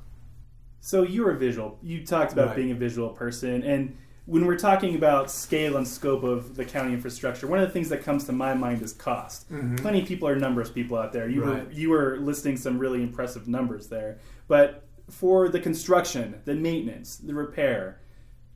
So 0.80 1.02
you're 1.02 1.32
a 1.32 1.38
visual. 1.38 1.78
You 1.82 2.06
talked 2.06 2.32
about 2.32 2.48
Right. 2.48 2.56
being 2.56 2.70
a 2.70 2.74
visual 2.74 3.10
person, 3.10 3.62
and 3.64 3.96
when 4.30 4.46
we're 4.46 4.56
talking 4.56 4.94
about 4.94 5.28
scale 5.28 5.76
and 5.76 5.86
scope 5.86 6.22
of 6.22 6.54
the 6.54 6.64
county 6.64 6.92
infrastructure, 6.92 7.48
one 7.48 7.58
of 7.58 7.66
the 7.66 7.72
things 7.72 7.88
that 7.88 8.04
comes 8.04 8.22
to 8.24 8.32
my 8.32 8.54
mind 8.54 8.80
is 8.80 8.92
cost. 8.92 9.50
Mm-hmm. 9.50 9.74
Plenty 9.74 10.02
of 10.02 10.06
people 10.06 10.28
are 10.28 10.36
numbers 10.36 10.70
people 10.70 10.96
out 10.96 11.12
there. 11.12 11.28
You 11.28 11.40
were 11.40 11.66
you 11.72 11.90
were 11.90 12.16
listing 12.18 12.56
some 12.56 12.78
really 12.78 13.02
impressive 13.02 13.48
numbers 13.48 13.88
there, 13.88 14.18
but 14.46 14.84
for 15.10 15.48
the 15.48 15.58
construction, 15.58 16.40
the 16.44 16.54
maintenance, 16.54 17.16
the 17.16 17.34
repair, 17.34 17.99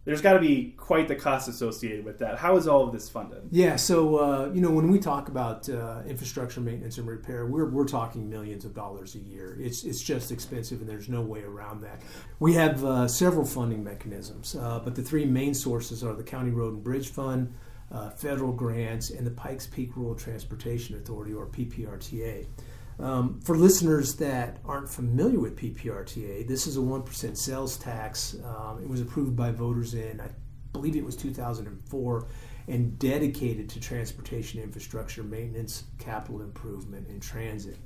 there's 0.05 0.21
got 0.21 0.35
to 0.35 0.39
be 0.39 0.75
quite 0.77 1.09
the 1.09 1.15
cost 1.15 1.49
associated 1.49 2.05
with 2.05 2.19
that. 2.19 2.39
How 2.39 2.57
is 2.57 2.69
all 2.69 2.85
of 2.87 2.93
this 2.93 3.09
funded? 3.09 3.49
Yeah, 3.51 3.77
so 3.77 4.17
uh, 4.17 4.51
you 4.53 4.61
know 4.61 4.71
when 4.71 4.91
we 4.91 4.99
talk 4.99 5.29
about 5.29 5.69
uh, 5.69 6.03
infrastructure 6.07 6.61
maintenance 6.61 6.99
and 6.99 7.07
repair, 7.07 7.47
we're, 7.47 7.69
we're 7.69 7.87
talking 7.87 8.29
millions 8.29 8.65
of 8.65 8.75
dollars 8.75 9.15
a 9.15 9.19
year. 9.19 9.57
It's 9.59 9.85
it's 9.85 10.03
just 10.03 10.31
expensive, 10.31 10.81
and 10.81 10.89
there's 10.89 11.09
no 11.09 11.23
way 11.23 11.43
around 11.43 11.83
that. 11.83 12.03
We 12.39 12.53
have 12.55 12.85
uh, 12.85 13.09
several 13.09 13.47
funding 13.47 13.83
mechanisms, 13.83 14.55
uh, 14.57 14.81
but 14.85 14.95
the 14.95 15.03
three 15.03 15.25
main 15.25 15.55
sources 15.55 16.05
are 16.05 16.15
the 16.15 16.23
County 16.23 16.51
Road 16.51 16.75
and 16.75 16.85
Bridge 16.85 17.09
Fund, 17.09 17.55
uh, 17.91 18.11
federal 18.11 18.53
grants, 18.53 19.11
and 19.11 19.27
the 19.27 19.31
Pikes 19.31 19.67
Peak 19.67 19.97
Rural 19.97 20.15
Transportation 20.15 20.97
Authority, 20.97 21.33
or 21.33 21.47
PPRTA. 21.47 22.47
Um, 22.99 23.41
for 23.41 23.57
listeners 23.57 24.17
that 24.17 24.59
aren't 24.65 24.89
familiar 24.89 25.41
with 25.41 25.57
PPRTA, 25.57 26.47
this 26.47 26.67
is 26.67 26.77
a 26.77 26.81
1% 26.81 27.37
sales 27.37 27.77
tax. 27.77 28.37
Um, 28.45 28.81
it 28.83 28.89
was 28.89 29.01
approved 29.01 29.35
by 29.37 29.51
voters 29.51 29.95
in, 29.95 30.21
I 30.21 30.29
believe 30.73 30.97
it 30.97 31.05
was 31.05 31.17
2004, 31.17 32.27
and 32.69 32.99
dedicated 32.99 33.69
to 33.71 33.81
transportation 33.81 34.63
infrastructure 34.63 35.23
maintenance, 35.23 35.85
capital 35.99 36.41
improvement, 36.41 37.09
and 37.09 37.21
transit. 37.21 37.77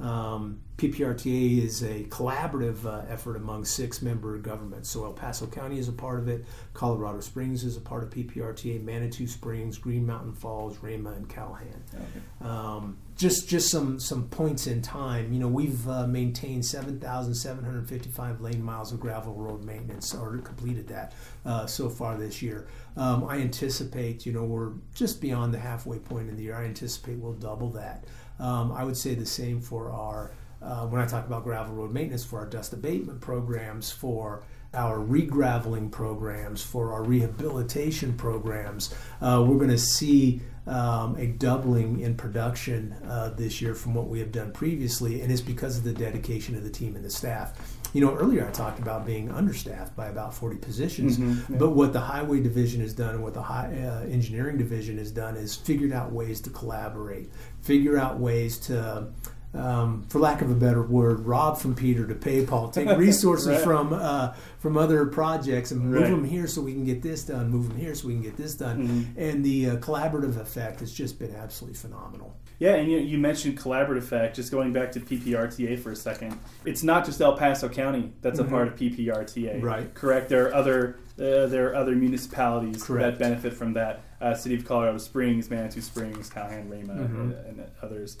Um, 0.00 0.60
PPRTA 0.76 1.64
is 1.64 1.82
a 1.82 2.04
collaborative 2.04 2.84
uh, 2.84 3.02
effort 3.08 3.36
among 3.36 3.64
six 3.64 4.02
member 4.02 4.36
governments. 4.36 4.90
So 4.90 5.04
El 5.04 5.12
Paso 5.12 5.46
County 5.46 5.78
is 5.78 5.88
a 5.88 5.92
part 5.92 6.18
of 6.18 6.28
it, 6.28 6.44
Colorado 6.74 7.20
Springs 7.20 7.64
is 7.64 7.78
a 7.78 7.80
part 7.80 8.02
of 8.02 8.10
PPRTA, 8.10 8.84
Manitou 8.84 9.26
Springs, 9.26 9.78
Green 9.78 10.04
Mountain 10.04 10.34
Falls, 10.34 10.76
Ramah, 10.78 11.12
and 11.12 11.28
Calhan. 11.28 11.80
Okay. 11.94 12.48
Um, 12.48 12.98
just 13.16 13.48
just 13.48 13.70
some 13.70 13.98
some 13.98 14.28
points 14.28 14.66
in 14.66 14.82
time. 14.82 15.32
You 15.32 15.38
know, 15.38 15.48
we've 15.48 15.88
uh, 15.88 16.06
maintained 16.06 16.66
7,755 16.66 18.42
lane 18.42 18.62
miles 18.62 18.92
of 18.92 19.00
gravel 19.00 19.32
road 19.32 19.64
maintenance, 19.64 20.14
or 20.14 20.36
completed 20.38 20.86
that 20.88 21.14
uh, 21.46 21.64
so 21.64 21.88
far 21.88 22.18
this 22.18 22.42
year. 22.42 22.68
Um, 22.98 23.24
I 23.24 23.38
anticipate, 23.38 24.26
you 24.26 24.32
know, 24.32 24.44
we're 24.44 24.72
just 24.94 25.22
beyond 25.22 25.54
the 25.54 25.58
halfway 25.58 25.98
point 25.98 26.28
in 26.28 26.36
the 26.36 26.42
year. 26.42 26.54
I 26.54 26.64
anticipate 26.64 27.18
we'll 27.18 27.32
double 27.32 27.70
that. 27.70 28.04
Um, 28.38 28.72
I 28.72 28.84
would 28.84 28.96
say 28.96 29.14
the 29.14 29.26
same 29.26 29.60
for 29.60 29.90
our, 29.90 30.32
uh, 30.62 30.86
when 30.86 31.00
I 31.00 31.06
talk 31.06 31.26
about 31.26 31.44
gravel 31.44 31.74
road 31.74 31.92
maintenance, 31.92 32.24
for 32.24 32.38
our 32.38 32.46
dust 32.46 32.72
abatement 32.72 33.20
programs, 33.20 33.90
for 33.90 34.42
our 34.74 34.98
regraveling 34.98 35.90
programs, 35.90 36.62
for 36.62 36.92
our 36.92 37.02
rehabilitation 37.02 38.14
programs. 38.16 38.94
Uh, 39.20 39.44
we're 39.46 39.56
going 39.56 39.70
to 39.70 39.78
see 39.78 40.40
um, 40.66 41.16
a 41.16 41.26
doubling 41.26 42.00
in 42.00 42.14
production 42.16 42.92
uh, 43.08 43.30
this 43.36 43.62
year 43.62 43.74
from 43.74 43.94
what 43.94 44.08
we 44.08 44.18
have 44.18 44.32
done 44.32 44.52
previously, 44.52 45.22
and 45.22 45.32
it's 45.32 45.40
because 45.40 45.78
of 45.78 45.84
the 45.84 45.92
dedication 45.92 46.56
of 46.56 46.64
the 46.64 46.70
team 46.70 46.96
and 46.96 47.04
the 47.04 47.10
staff. 47.10 47.78
You 47.96 48.02
know, 48.02 48.14
earlier 48.14 48.46
I 48.46 48.50
talked 48.50 48.78
about 48.78 49.06
being 49.06 49.30
understaffed 49.30 49.96
by 49.96 50.08
about 50.08 50.34
40 50.34 50.58
positions, 50.58 51.16
mm-hmm, 51.16 51.50
yeah. 51.50 51.58
but 51.58 51.70
what 51.70 51.94
the 51.94 52.00
highway 52.00 52.40
division 52.40 52.82
has 52.82 52.92
done 52.92 53.14
and 53.14 53.22
what 53.22 53.32
the 53.32 53.40
high, 53.40 53.72
uh, 53.74 54.02
engineering 54.02 54.58
division 54.58 54.98
has 54.98 55.10
done 55.10 55.34
is 55.34 55.56
figured 55.56 55.92
out 55.92 56.12
ways 56.12 56.42
to 56.42 56.50
collaborate, 56.50 57.30
figure 57.62 57.96
out 57.96 58.18
ways 58.18 58.58
to 58.58 59.08
um, 59.54 60.04
for 60.08 60.18
lack 60.18 60.42
of 60.42 60.50
a 60.50 60.54
better 60.54 60.82
word, 60.82 61.20
rob 61.20 61.58
from 61.58 61.74
Peter 61.74 62.06
to 62.06 62.14
pay 62.14 62.44
Paul. 62.44 62.70
Take 62.70 62.88
resources 62.98 63.48
right. 63.48 63.60
from 63.60 63.92
uh, 63.92 64.34
from 64.58 64.76
other 64.76 65.06
projects 65.06 65.70
and 65.70 65.80
move 65.80 66.02
right. 66.02 66.10
them 66.10 66.24
here 66.24 66.46
so 66.46 66.60
we 66.60 66.72
can 66.72 66.84
get 66.84 67.02
this 67.02 67.24
done. 67.24 67.50
Move 67.50 67.68
them 67.68 67.78
here 67.78 67.94
so 67.94 68.08
we 68.08 68.14
can 68.14 68.22
get 68.22 68.36
this 68.36 68.54
done. 68.54 68.86
Mm-hmm. 68.86 69.20
And 69.20 69.44
the 69.44 69.70
uh, 69.70 69.76
collaborative 69.76 70.36
effect 70.38 70.80
has 70.80 70.92
just 70.92 71.18
been 71.18 71.34
absolutely 71.34 71.76
phenomenal. 71.76 72.36
Yeah, 72.58 72.74
and 72.76 72.90
you, 72.90 72.98
you 72.98 73.18
mentioned 73.18 73.58
collaborative 73.58 73.98
effect. 73.98 74.36
Just 74.36 74.50
going 74.50 74.72
back 74.72 74.92
to 74.92 75.00
PPRTA 75.00 75.78
for 75.78 75.92
a 75.92 75.96
second, 75.96 76.38
it's 76.64 76.82
not 76.82 77.04
just 77.04 77.20
El 77.20 77.36
Paso 77.36 77.68
County 77.68 78.12
that's 78.22 78.38
mm-hmm. 78.38 78.48
a 78.48 78.50
part 78.50 78.68
of 78.68 78.76
PPRTA. 78.76 79.62
Right. 79.62 79.92
Correct. 79.94 80.28
There 80.28 80.48
are 80.48 80.54
other 80.54 80.98
uh, 81.18 81.46
there 81.46 81.70
are 81.70 81.74
other 81.74 81.94
municipalities 81.94 82.82
Correct. 82.82 83.18
that 83.18 83.24
benefit 83.24 83.54
from 83.54 83.74
that. 83.74 84.02
Uh, 84.18 84.34
City 84.34 84.54
of 84.54 84.64
Colorado 84.64 84.96
Springs, 84.96 85.50
Manitou 85.50 85.82
Springs, 85.82 86.30
Calhan, 86.30 86.70
Ramah, 86.70 86.94
mm-hmm. 86.94 87.30
and 87.32 87.70
others 87.82 88.16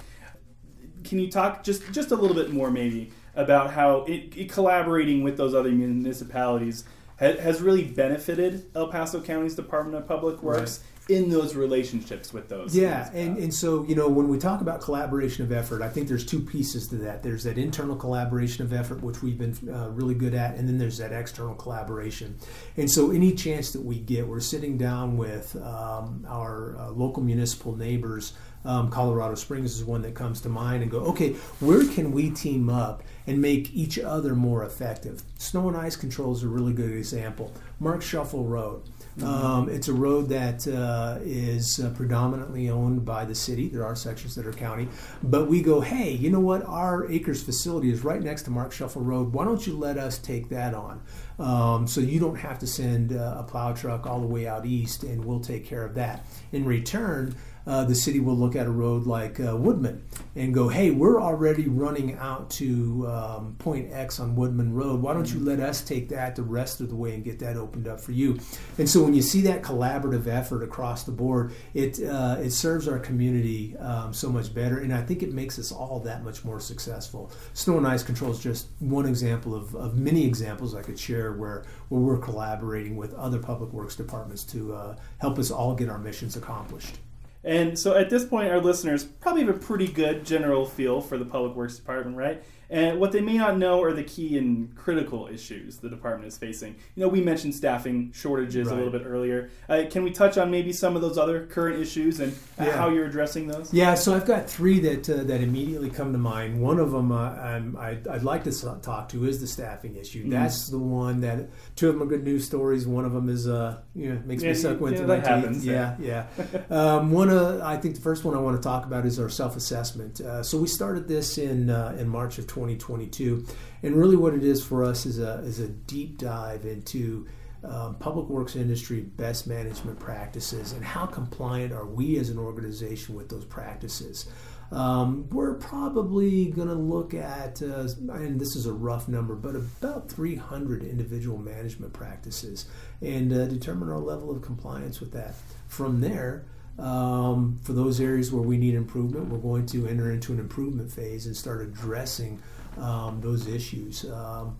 can 1.06 1.18
you 1.18 1.30
talk 1.30 1.62
just 1.62 1.90
just 1.92 2.10
a 2.10 2.16
little 2.16 2.36
bit 2.36 2.50
more 2.52 2.70
maybe 2.70 3.10
about 3.34 3.72
how 3.72 4.04
it, 4.04 4.36
it 4.36 4.50
collaborating 4.50 5.22
with 5.22 5.36
those 5.36 5.54
other 5.54 5.70
municipalities 5.70 6.84
ha, 7.18 7.32
has 7.32 7.60
really 7.60 7.84
benefited 7.84 8.66
El 8.74 8.88
Paso 8.88 9.20
County's 9.20 9.54
Department 9.54 9.96
of 9.96 10.08
Public 10.08 10.42
Works 10.42 10.80
right. 10.80 10.95
In 11.08 11.30
those 11.30 11.54
relationships 11.54 12.32
with 12.32 12.48
those. 12.48 12.76
Yeah, 12.76 13.08
and, 13.12 13.38
and 13.38 13.54
so 13.54 13.84
you 13.84 13.94
know 13.94 14.08
when 14.08 14.28
we 14.28 14.38
talk 14.38 14.60
about 14.60 14.80
collaboration 14.80 15.44
of 15.44 15.52
effort, 15.52 15.82
I 15.82 15.88
think 15.88 16.08
there's 16.08 16.26
two 16.26 16.40
pieces 16.40 16.88
to 16.88 16.96
that. 16.96 17.22
There's 17.22 17.44
that 17.44 17.58
internal 17.58 17.94
collaboration 17.94 18.64
of 18.64 18.72
effort, 18.72 19.02
which 19.02 19.22
we've 19.22 19.38
been 19.38 19.56
uh, 19.72 19.90
really 19.90 20.14
good 20.14 20.34
at, 20.34 20.56
and 20.56 20.68
then 20.68 20.78
there's 20.78 20.98
that 20.98 21.12
external 21.12 21.54
collaboration. 21.54 22.36
And 22.76 22.90
so 22.90 23.12
any 23.12 23.32
chance 23.32 23.72
that 23.72 23.82
we 23.82 24.00
get, 24.00 24.26
we're 24.26 24.40
sitting 24.40 24.76
down 24.76 25.16
with 25.16 25.54
um, 25.56 26.26
our 26.28 26.76
uh, 26.76 26.90
local 26.90 27.22
municipal 27.22 27.76
neighbors 27.76 28.32
um, 28.66 28.90
Colorado 28.90 29.36
Springs 29.36 29.76
is 29.76 29.84
one 29.84 30.02
that 30.02 30.14
comes 30.14 30.40
to 30.42 30.48
mind, 30.48 30.82
and 30.82 30.90
go, 30.90 30.98
okay, 30.98 31.34
where 31.60 31.86
can 31.86 32.10
we 32.12 32.30
team 32.30 32.68
up 32.68 33.02
and 33.26 33.40
make 33.40 33.72
each 33.72 33.98
other 33.98 34.34
more 34.34 34.64
effective? 34.64 35.22
Snow 35.38 35.68
and 35.68 35.76
ice 35.76 35.96
control 35.96 36.32
is 36.32 36.42
a 36.42 36.48
really 36.48 36.72
good 36.72 36.90
example. 36.90 37.52
Marksheffel 37.80 38.48
Road. 38.48 38.82
Mm-hmm. 39.18 39.26
Um, 39.26 39.68
it's 39.70 39.88
a 39.88 39.94
road 39.94 40.28
that 40.28 40.68
uh, 40.68 41.18
is 41.22 41.80
uh, 41.80 41.90
predominantly 41.90 42.68
owned 42.68 43.04
by 43.04 43.24
the 43.24 43.34
city. 43.34 43.68
There 43.68 43.84
are 43.84 43.96
sections 43.96 44.34
that 44.34 44.46
are 44.46 44.52
county, 44.52 44.88
but 45.22 45.48
we 45.48 45.62
go, 45.62 45.80
hey, 45.80 46.10
you 46.10 46.30
know 46.30 46.40
what? 46.40 46.62
Our 46.66 47.10
Acres 47.10 47.42
facility 47.42 47.90
is 47.90 48.04
right 48.04 48.22
next 48.22 48.42
to 48.42 48.50
Marksheffel 48.50 49.04
Road. 49.04 49.32
Why 49.32 49.44
don't 49.44 49.66
you 49.66 49.76
let 49.76 49.96
us 49.96 50.18
take 50.18 50.50
that 50.50 50.74
on? 50.74 51.00
Um, 51.38 51.86
so 51.86 52.00
you 52.00 52.20
don't 52.20 52.36
have 52.36 52.58
to 52.58 52.66
send 52.66 53.14
uh, 53.14 53.36
a 53.38 53.42
plow 53.42 53.72
truck 53.72 54.06
all 54.06 54.20
the 54.20 54.26
way 54.26 54.46
out 54.46 54.66
east, 54.66 55.02
and 55.02 55.24
we'll 55.24 55.40
take 55.40 55.64
care 55.64 55.84
of 55.84 55.94
that. 55.94 56.26
In 56.52 56.66
return, 56.66 57.34
uh, 57.66 57.84
the 57.84 57.94
city 57.94 58.20
will 58.20 58.36
look 58.36 58.54
at 58.54 58.66
a 58.66 58.70
road 58.70 59.06
like 59.06 59.40
uh, 59.40 59.56
Woodman 59.56 60.04
and 60.36 60.54
go, 60.54 60.68
hey, 60.68 60.90
we're 60.90 61.20
already 61.20 61.68
running 61.68 62.14
out 62.16 62.48
to 62.50 63.06
um, 63.08 63.56
point 63.58 63.92
X 63.92 64.20
on 64.20 64.36
Woodman 64.36 64.72
Road. 64.72 65.02
Why 65.02 65.14
don't 65.14 65.28
you 65.28 65.36
mm-hmm. 65.36 65.48
let 65.48 65.60
us 65.60 65.82
take 65.82 66.08
that 66.10 66.36
the 66.36 66.42
rest 66.42 66.80
of 66.80 66.88
the 66.88 66.94
way 66.94 67.14
and 67.14 67.24
get 67.24 67.38
that 67.40 67.56
opened 67.56 67.88
up 67.88 68.00
for 68.00 68.12
you? 68.12 68.38
And 68.78 68.88
so 68.88 69.02
when 69.02 69.14
you 69.14 69.22
see 69.22 69.40
that 69.42 69.62
collaborative 69.62 70.26
effort 70.26 70.62
across 70.62 71.04
the 71.04 71.12
board, 71.12 71.52
it 71.74 72.02
uh, 72.02 72.36
it 72.40 72.50
serves 72.50 72.86
our 72.86 72.98
community 72.98 73.76
um, 73.78 74.12
so 74.12 74.30
much 74.30 74.54
better, 74.54 74.78
and 74.78 74.94
I 74.94 75.02
think 75.02 75.22
it 75.22 75.32
makes 75.32 75.58
us 75.58 75.72
all 75.72 76.00
that 76.00 76.22
much 76.22 76.44
more 76.44 76.60
successful. 76.60 77.32
Snow 77.54 77.78
and 77.78 77.86
ice 77.86 78.02
control 78.02 78.30
is 78.30 78.38
just 78.38 78.68
one 78.78 79.06
example 79.06 79.54
of, 79.54 79.74
of 79.74 79.96
many 79.96 80.24
examples 80.24 80.74
I 80.74 80.82
could 80.82 80.98
share 80.98 81.32
where 81.32 81.64
where 81.88 82.00
we're 82.00 82.18
collaborating 82.18 82.96
with 82.96 83.14
other 83.14 83.38
public 83.38 83.72
works 83.72 83.96
departments 83.96 84.44
to 84.44 84.74
uh, 84.74 84.96
help 85.18 85.38
us 85.38 85.50
all 85.50 85.74
get 85.74 85.88
our 85.88 85.98
missions 85.98 86.36
accomplished. 86.36 86.98
And 87.46 87.78
so 87.78 87.94
at 87.94 88.10
this 88.10 88.24
point, 88.24 88.50
our 88.50 88.60
listeners 88.60 89.04
probably 89.04 89.44
have 89.44 89.54
a 89.54 89.58
pretty 89.58 89.86
good 89.86 90.26
general 90.26 90.66
feel 90.66 91.00
for 91.00 91.16
the 91.16 91.24
Public 91.24 91.54
Works 91.54 91.76
Department, 91.76 92.16
right? 92.16 92.42
And 92.70 92.98
what 92.98 93.12
they 93.12 93.20
may 93.20 93.38
not 93.38 93.58
know 93.58 93.82
are 93.82 93.92
the 93.92 94.04
key 94.04 94.38
and 94.38 94.74
critical 94.74 95.28
issues 95.28 95.78
the 95.78 95.88
department 95.88 96.28
is 96.28 96.38
facing. 96.38 96.76
You 96.94 97.04
know, 97.04 97.08
we 97.08 97.20
mentioned 97.20 97.54
staffing 97.54 98.12
shortages 98.12 98.66
right. 98.66 98.72
a 98.72 98.76
little 98.76 98.92
bit 98.92 99.06
earlier. 99.06 99.50
Uh, 99.68 99.84
can 99.90 100.02
we 100.02 100.10
touch 100.10 100.36
on 100.38 100.50
maybe 100.50 100.72
some 100.72 100.96
of 100.96 101.02
those 101.02 101.18
other 101.18 101.46
current 101.46 101.80
issues 101.80 102.20
and 102.20 102.36
yeah. 102.58 102.76
how 102.76 102.88
you're 102.88 103.06
addressing 103.06 103.46
those? 103.46 103.72
Yeah, 103.72 103.94
so 103.94 104.14
I've 104.14 104.26
got 104.26 104.48
three 104.48 104.80
that 104.80 105.08
uh, 105.08 105.22
that 105.24 105.40
immediately 105.40 105.90
come 105.90 106.12
to 106.12 106.18
mind. 106.18 106.60
One 106.60 106.78
of 106.78 106.90
them 106.90 107.12
uh, 107.12 107.34
i 107.78 107.98
would 108.06 108.24
like 108.24 108.44
to 108.44 108.52
talk 108.82 109.08
to 109.10 109.24
is 109.26 109.40
the 109.40 109.46
staffing 109.46 109.96
issue. 109.96 110.22
Mm-hmm. 110.22 110.30
That's 110.30 110.68
the 110.68 110.78
one 110.78 111.20
that 111.20 111.48
two 111.76 111.88
of 111.88 111.94
them 111.94 112.02
are 112.02 112.06
good 112.06 112.24
news 112.24 112.44
stories. 112.44 112.86
One 112.86 113.04
of 113.04 113.12
them 113.12 113.28
is 113.28 113.46
uh, 113.48 113.78
you 113.94 114.12
know 114.12 114.22
makes 114.24 114.42
yeah, 114.42 114.50
me 114.50 114.54
suck 114.54 114.80
yeah, 114.80 114.96
through 114.96 115.06
my 115.06 115.16
happens, 115.16 115.62
teeth. 115.62 115.72
Yeah, 115.72 115.96
yeah. 116.00 116.26
um, 116.70 117.10
one 117.10 117.30
uh, 117.30 117.60
I 117.62 117.76
think 117.76 117.94
the 117.94 118.00
first 118.00 118.24
one 118.24 118.34
I 118.34 118.40
want 118.40 118.56
to 118.56 118.62
talk 118.62 118.84
about 118.84 119.06
is 119.06 119.18
our 119.18 119.28
self 119.28 119.56
assessment. 119.56 120.20
Uh, 120.20 120.42
so 120.42 120.58
we 120.58 120.66
started 120.66 121.08
this 121.08 121.38
in 121.38 121.70
uh, 121.70 121.96
in 121.98 122.08
March 122.08 122.38
of 122.38 122.46
2022. 122.56 123.44
And 123.82 123.94
really, 123.94 124.16
what 124.16 124.32
it 124.32 124.42
is 124.42 124.64
for 124.64 124.82
us 124.82 125.04
is 125.04 125.18
a, 125.18 125.40
is 125.40 125.60
a 125.60 125.68
deep 125.68 126.16
dive 126.16 126.64
into 126.64 127.26
um, 127.62 127.96
public 127.96 128.28
works 128.28 128.56
industry 128.56 129.00
best 129.00 129.46
management 129.46 129.98
practices 129.98 130.72
and 130.72 130.84
how 130.84 131.04
compliant 131.04 131.72
are 131.72 131.86
we 131.86 132.18
as 132.18 132.30
an 132.30 132.38
organization 132.38 133.14
with 133.14 133.28
those 133.28 133.44
practices. 133.44 134.26
Um, 134.72 135.28
we're 135.30 135.54
probably 135.54 136.46
going 136.46 136.68
to 136.68 136.74
look 136.74 137.14
at, 137.14 137.62
uh, 137.62 137.86
and 138.08 138.40
this 138.40 138.56
is 138.56 138.66
a 138.66 138.72
rough 138.72 139.06
number, 139.06 139.34
but 139.36 139.54
about 139.54 140.10
300 140.10 140.82
individual 140.82 141.38
management 141.38 141.92
practices 141.92 142.66
and 143.00 143.32
uh, 143.32 143.46
determine 143.46 143.90
our 143.90 144.00
level 144.00 144.30
of 144.30 144.42
compliance 144.42 144.98
with 144.98 145.12
that. 145.12 145.34
From 145.68 146.00
there, 146.00 146.46
um, 146.78 147.58
for 147.62 147.72
those 147.72 148.00
areas 148.00 148.32
where 148.32 148.42
we 148.42 148.56
need 148.56 148.74
improvement, 148.74 149.28
we're 149.28 149.38
going 149.38 149.66
to 149.66 149.86
enter 149.86 150.10
into 150.10 150.32
an 150.32 150.38
improvement 150.38 150.90
phase 150.90 151.26
and 151.26 151.36
start 151.36 151.62
addressing 151.62 152.40
um, 152.78 153.20
those 153.20 153.46
issues. 153.46 154.04
Um, 154.10 154.58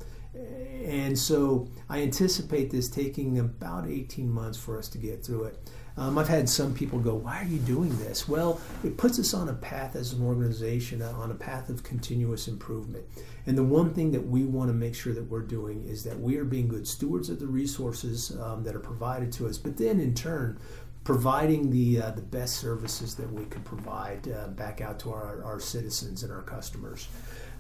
and 0.85 1.19
so 1.19 1.69
I 1.89 2.03
anticipate 2.03 2.71
this 2.71 2.89
taking 2.89 3.39
about 3.39 3.89
18 3.89 4.31
months 4.31 4.59
for 4.59 4.79
us 4.79 4.89
to 4.89 4.99
get 4.99 5.25
through 5.25 5.45
it. 5.45 5.71
Um, 5.99 6.19
I've 6.19 6.29
had 6.29 6.47
some 6.47 6.75
people 6.75 6.99
go, 6.99 7.15
Why 7.15 7.41
are 7.41 7.47
you 7.47 7.59
doing 7.59 7.97
this? 7.99 8.29
Well, 8.29 8.61
it 8.85 8.99
puts 8.99 9.19
us 9.19 9.33
on 9.33 9.49
a 9.49 9.55
path 9.55 9.97
as 9.97 10.13
an 10.13 10.23
organization, 10.23 11.01
uh, 11.01 11.11
on 11.13 11.31
a 11.31 11.35
path 11.35 11.71
of 11.71 11.83
continuous 11.83 12.49
improvement. 12.49 13.07
And 13.47 13.57
the 13.57 13.65
one 13.65 13.95
thing 13.95 14.11
that 14.13 14.27
we 14.27 14.45
want 14.45 14.69
to 14.69 14.75
make 14.75 14.95
sure 14.95 15.15
that 15.15 15.25
we're 15.25 15.41
doing 15.41 15.87
is 15.87 16.05
that 16.05 16.19
we 16.19 16.37
are 16.37 16.45
being 16.45 16.69
good 16.69 16.87
stewards 16.87 17.31
of 17.31 17.39
the 17.39 17.47
resources 17.47 18.37
um, 18.43 18.63
that 18.65 18.75
are 18.77 18.81
provided 18.81 19.33
to 19.35 19.47
us, 19.47 19.57
but 19.57 19.79
then 19.79 20.01
in 20.01 20.13
turn, 20.15 20.59
providing 21.07 21.71
the 21.71 22.03
uh, 22.03 22.11
the 22.11 22.21
best 22.21 22.57
services 22.57 23.15
that 23.15 23.33
we 23.33 23.45
can 23.45 23.63
provide 23.63 24.29
uh, 24.29 24.49
back 24.49 24.81
out 24.81 24.99
to 24.99 25.13
our, 25.13 25.41
our 25.45 25.61
citizens 25.61 26.25
and 26.25 26.33
our 26.33 26.43
customers. 26.43 27.07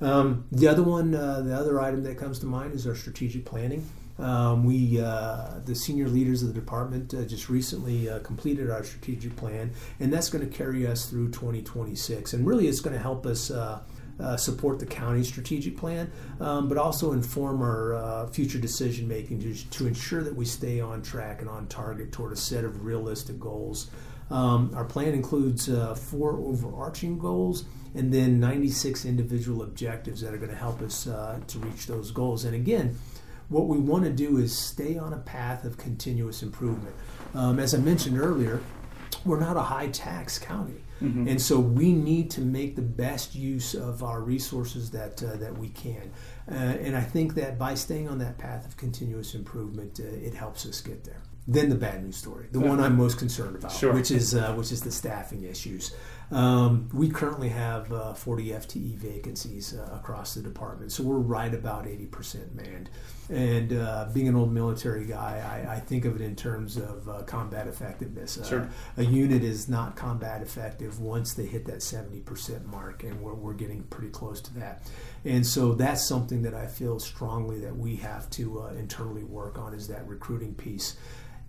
Um, 0.00 0.46
the 0.50 0.66
other 0.66 0.82
one, 0.82 1.14
uh, 1.14 1.42
the 1.42 1.54
other 1.54 1.80
item 1.80 2.02
that 2.02 2.18
comes 2.18 2.40
to 2.40 2.46
mind 2.46 2.74
is 2.74 2.88
our 2.88 2.96
strategic 2.96 3.44
planning. 3.44 3.88
Um, 4.18 4.64
we, 4.64 5.00
uh, 5.00 5.61
the 5.64 5.76
senior 5.76 6.09
leaders 6.09 6.42
of 6.42 6.48
the 6.48 6.54
department, 6.54 7.14
uh, 7.14 7.22
just 7.22 7.48
recently 7.48 8.11
uh, 8.11 8.18
completed 8.18 8.68
our 8.68 8.82
strategic 8.82 9.37
plan, 9.37 9.70
and 10.00 10.12
that's 10.12 10.28
going 10.28 10.44
to 10.46 10.52
carry 10.52 10.85
us 10.85 11.06
through 11.09 11.28
2026. 11.28 12.32
And 12.32 12.44
really, 12.44 12.66
it's 12.66 12.80
going 12.80 12.96
to 12.96 13.02
help 13.02 13.26
us 13.26 13.52
uh, 14.20 14.37
support 14.37 14.79
the 14.79 14.87
county 14.87 15.22
strategic 15.22 15.76
plan, 15.76 16.11
um, 16.40 16.68
but 16.68 16.79
also 16.79 17.12
inform 17.12 17.62
our 17.62 17.94
uh, 17.94 18.26
future 18.29 18.59
decision 18.59 19.07
making 19.07 19.40
to, 19.40 19.70
to 19.70 19.87
ensure 19.87 20.22
that 20.22 20.35
we 20.35 20.44
stay 20.44 20.81
on 20.81 21.02
track 21.02 21.40
and 21.40 21.50
on 21.50 21.66
target 21.66 22.12
toward 22.12 22.33
a 22.33 22.37
set 22.37 22.64
of 22.64 22.85
realistic 22.85 23.38
goals. 23.38 23.90
Um, 24.31 24.72
our 24.74 24.85
plan 24.85 25.14
includes 25.14 25.68
uh, 25.68 25.94
four 25.94 26.38
overarching 26.38 27.18
goals 27.18 27.64
and 27.94 28.12
then 28.12 28.40
96 28.40 29.05
individual 29.05 29.62
objectives 29.62 30.20
that 30.20 30.35
are 30.35 30.38
going 30.38 30.50
to 30.50 30.57
help 30.57 30.83
us 30.83 31.07
uh, 31.07 31.40
to 31.46 31.59
reach 31.61 31.87
those 31.87 32.11
goals. 32.11 32.44
And 32.44 32.55
again, 32.55 32.98
what 33.48 33.68
we 33.68 33.79
want 33.79 34.05
to 34.05 34.11
do 34.11 34.38
is 34.38 34.57
stay 34.57 34.98
on 34.98 35.12
a 35.12 35.18
path 35.18 35.64
of 35.64 35.79
continuous 35.79 36.42
improvement. 36.42 36.94
Um, 37.35 37.59
as 37.59 37.74
I 37.74 37.79
mentioned 37.79 38.18
earlier, 38.18 38.61
we're 39.24 39.40
not 39.40 39.57
a 39.57 39.62
high 39.62 39.88
tax 39.88 40.38
county. 40.38 40.83
Mm-hmm. 41.02 41.28
And 41.28 41.40
so 41.40 41.61
we 41.61 41.92
need 41.92 42.30
to 42.32 42.40
make 42.40 42.74
the 42.76 42.82
best 42.82 43.35
use 43.35 43.74
of 43.74 44.02
our 44.02 44.20
resources 44.20 44.90
that 44.92 45.22
uh, 45.22 45.37
that 45.37 45.56
we 45.56 45.68
can, 45.68 46.11
uh, 46.50 46.54
and 46.54 46.96
I 46.96 47.02
think 47.02 47.35
that 47.35 47.59
by 47.59 47.74
staying 47.74 48.09
on 48.09 48.18
that 48.18 48.38
path 48.38 48.66
of 48.66 48.76
continuous 48.76 49.35
improvement, 49.35 50.00
uh, 50.00 50.04
it 50.04 50.35
helps 50.35 50.64
us 50.66 50.80
get 50.80 51.04
there. 51.04 51.22
Then 51.48 51.68
the 51.68 51.76
bad 51.76 52.02
news 52.02 52.16
story, 52.16 52.48
the 52.50 52.61
one 52.61 52.80
I'm 52.80 52.96
most 52.96 53.18
concerned 53.18 53.56
about, 53.56 53.70
sure. 53.70 53.92
which 53.92 54.11
is 54.11 54.35
uh, 54.35 54.52
which 54.54 54.72
is 54.72 54.82
the 54.82 54.90
staffing 54.90 55.44
issues. 55.44 55.94
Um, 56.31 56.89
we 56.93 57.09
currently 57.09 57.51
have 57.51 57.93
uh, 57.93 58.12
40 58.15 58.49
FTE 58.49 58.97
vacancies 58.97 59.75
uh, 59.75 59.89
across 59.95 60.35
the 60.35 60.43
department, 60.43 60.91
so 60.91 61.05
we're 61.05 61.19
right 61.19 61.55
about 61.55 61.87
80% 61.87 62.53
manned. 62.55 62.91
And 63.29 63.73
uh, 63.73 64.09
being 64.12 64.27
an 64.29 64.35
old 64.35 64.53
military 64.53 65.05
guy, 65.05 65.65
I, 65.69 65.75
I, 65.77 65.81
think 65.81 66.05
of 66.05 66.15
it 66.17 66.23
in 66.23 66.37
terms 66.37 66.77
of 66.77 67.09
uh, 67.09 67.23
combat 67.23 67.67
effectiveness. 67.67 68.39
Uh, 68.39 68.45
sure. 68.45 68.71
A 68.97 69.05
unit 69.05 69.43
is 69.43 69.69
not 69.69 69.97
combat 69.97 70.43
effective 70.43 71.01
once 71.01 71.35
they 71.35 71.47
hit 71.47 71.65
that 71.67 71.79
70% 71.79 72.67
mark, 72.67 73.03
and 73.05 73.21
we're, 73.21 73.35
we're 73.35 73.55
getting 73.55 73.83
pretty 73.85 74.11
close 74.11 74.41
to 74.43 74.55
that. 74.55 74.83
And 75.25 75.47
so 75.47 75.75
that's 75.75 76.07
something 76.07 76.43
that 76.43 76.55
I 76.55 76.67
feel 76.67 76.99
strongly 76.99 77.61
that 77.61 77.77
we 77.77 77.97
have 77.97 78.31
to 78.31 78.62
uh, 78.62 78.69
internally 78.79 79.25
work 79.25 79.59
on 79.59 79.75
is 79.75 79.89
that 79.89 80.07
recruiting 80.09 80.55
piece. 80.55 80.97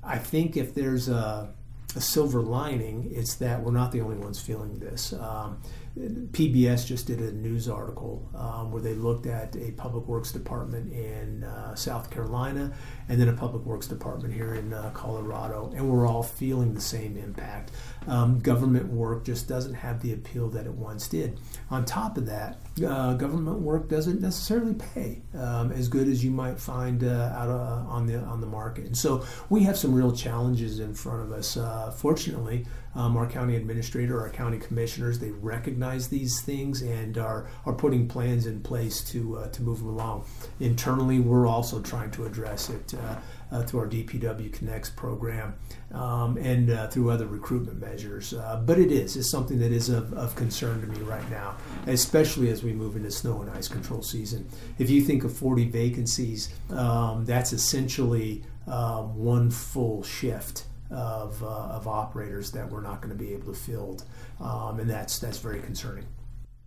I 0.04 0.18
think 0.20 0.56
if 0.56 0.74
there's 0.74 1.10
a 1.10 1.54
a 1.96 2.02
silver 2.02 2.42
lining 2.42 3.10
it's 3.12 3.36
that 3.36 3.62
we're 3.62 3.72
not 3.72 3.92
the 3.92 4.02
only 4.02 4.18
ones 4.18 4.40
feeling 4.40 4.78
this. 4.80 5.14
Um, 5.14 5.62
PBS 5.98 6.86
just 6.86 7.08
did 7.08 7.20
a 7.20 7.32
news 7.32 7.68
article 7.68 8.30
um, 8.36 8.72
where 8.72 8.82
they 8.82 8.94
looked 8.94 9.26
at 9.26 9.56
a 9.56 9.72
public 9.72 10.08
works 10.08 10.32
department 10.32 10.92
in 10.94 11.44
uh, 11.44 11.76
South 11.76 12.10
Carolina 12.12 12.74
and 13.10 13.20
then 13.20 13.30
a 13.30 13.34
public 13.34 13.66
works 13.66 13.88
department 13.88 14.34
here 14.34 14.54
in 14.54 14.74
uh, 14.74 14.92
Colorado, 14.94 15.72
and 15.76 15.90
we're 15.90 16.06
all 16.08 16.24
feeling 16.24 16.74
the 16.74 16.82
same 16.82 17.18
impact. 17.18 17.72
Um, 18.08 18.40
government 18.40 18.88
work 18.88 19.26
just 19.26 19.48
doesn't 19.48 19.74
have 19.74 20.02
the 20.02 20.14
appeal 20.14 20.50
that 20.50 20.66
it 20.66 20.74
once 20.74 21.08
did. 21.08 21.40
On 21.70 21.84
top 21.86 22.18
of 22.18 22.26
that, 22.28 22.60
uh, 22.86 23.14
government 23.14 23.60
work 23.60 23.90
doesn't 23.90 24.22
necessarily 24.22 24.74
pay 24.74 25.22
um, 25.38 25.72
as 25.72 25.88
good 25.88 26.08
as 26.08 26.24
you 26.24 26.32
might 26.32 26.60
find 26.60 27.04
uh, 27.04 27.34
out 27.36 27.50
uh, 27.50 27.90
on 27.90 28.06
the 28.06 28.20
on 28.20 28.42
the 28.42 28.48
market, 28.48 28.86
and 28.86 28.98
so 28.98 29.26
we 29.50 29.64
have 29.64 29.78
some 29.78 29.94
real 29.94 30.12
challenges 30.12 30.80
in 30.80 30.94
front 30.94 31.22
of 31.22 31.32
us. 31.32 31.58
Uh, 31.58 31.92
fortunately 31.92 32.66
um, 32.98 33.16
our 33.16 33.28
county 33.28 33.56
administrator, 33.56 34.20
our 34.20 34.30
county 34.30 34.58
commissioners, 34.58 35.20
they 35.20 35.30
recognize 35.30 36.08
these 36.08 36.42
things 36.42 36.82
and 36.82 37.18
are, 37.20 37.48
are 37.66 37.74
putting 37.74 38.08
plans 38.08 38.48
in 38.48 38.60
place 38.60 39.04
to, 39.12 39.38
uh, 39.38 39.48
to 39.50 39.62
move 39.62 39.78
them 39.78 39.90
along. 39.90 40.26
Internally, 40.60 41.20
we're 41.20 41.46
also 41.46 41.80
trying 41.80 42.10
to 42.12 42.26
address 42.26 42.70
it 42.72 42.96
uh, 42.96 43.16
uh, 43.52 43.62
through 43.64 43.82
our 43.82 43.88
DPW 43.88 44.52
Connects 44.52 44.90
program 44.90 45.54
um, 45.94 46.38
and 46.38 46.72
uh, 46.72 46.88
through 46.88 47.12
other 47.12 47.28
recruitment 47.28 47.80
measures. 47.80 48.34
Uh, 48.34 48.62
but 48.66 48.80
it 48.80 48.92
is, 48.92 49.16
it's 49.16 49.30
something 49.30 49.60
that 49.60 49.72
is 49.72 49.90
of, 49.90 50.12
of 50.14 50.36
concern 50.36 50.82
to 50.82 50.88
me 50.88 50.98
right 51.06 51.30
now, 51.30 51.56
especially 51.86 52.50
as 52.50 52.64
we 52.64 52.74
move 52.74 52.96
into 52.96 53.12
snow 53.12 53.44
and 53.44 53.52
ice 53.52 53.68
control 53.68 54.02
season. 54.02 54.50
If 54.80 54.90
you 54.90 55.04
think 55.04 55.24
of 55.24 55.32
40 55.32 55.66
vacancies, 55.66 56.52
um, 56.72 57.26
that's 57.26 57.54
essentially 57.54 58.44
um, 58.66 59.16
one 59.16 59.52
full 59.52 60.02
shift 60.02 60.66
of, 60.90 61.42
uh, 61.44 61.48
of 61.48 61.88
operators 61.88 62.52
that 62.52 62.70
we're 62.70 62.82
not 62.82 63.02
going 63.02 63.16
to 63.16 63.24
be 63.24 63.34
able 63.34 63.54
to 63.54 63.60
fill, 63.60 64.00
um, 64.40 64.80
and 64.80 64.90
that's 64.90 65.20
that's 65.20 65.40
very 65.40 65.60
concerning. 65.60 66.06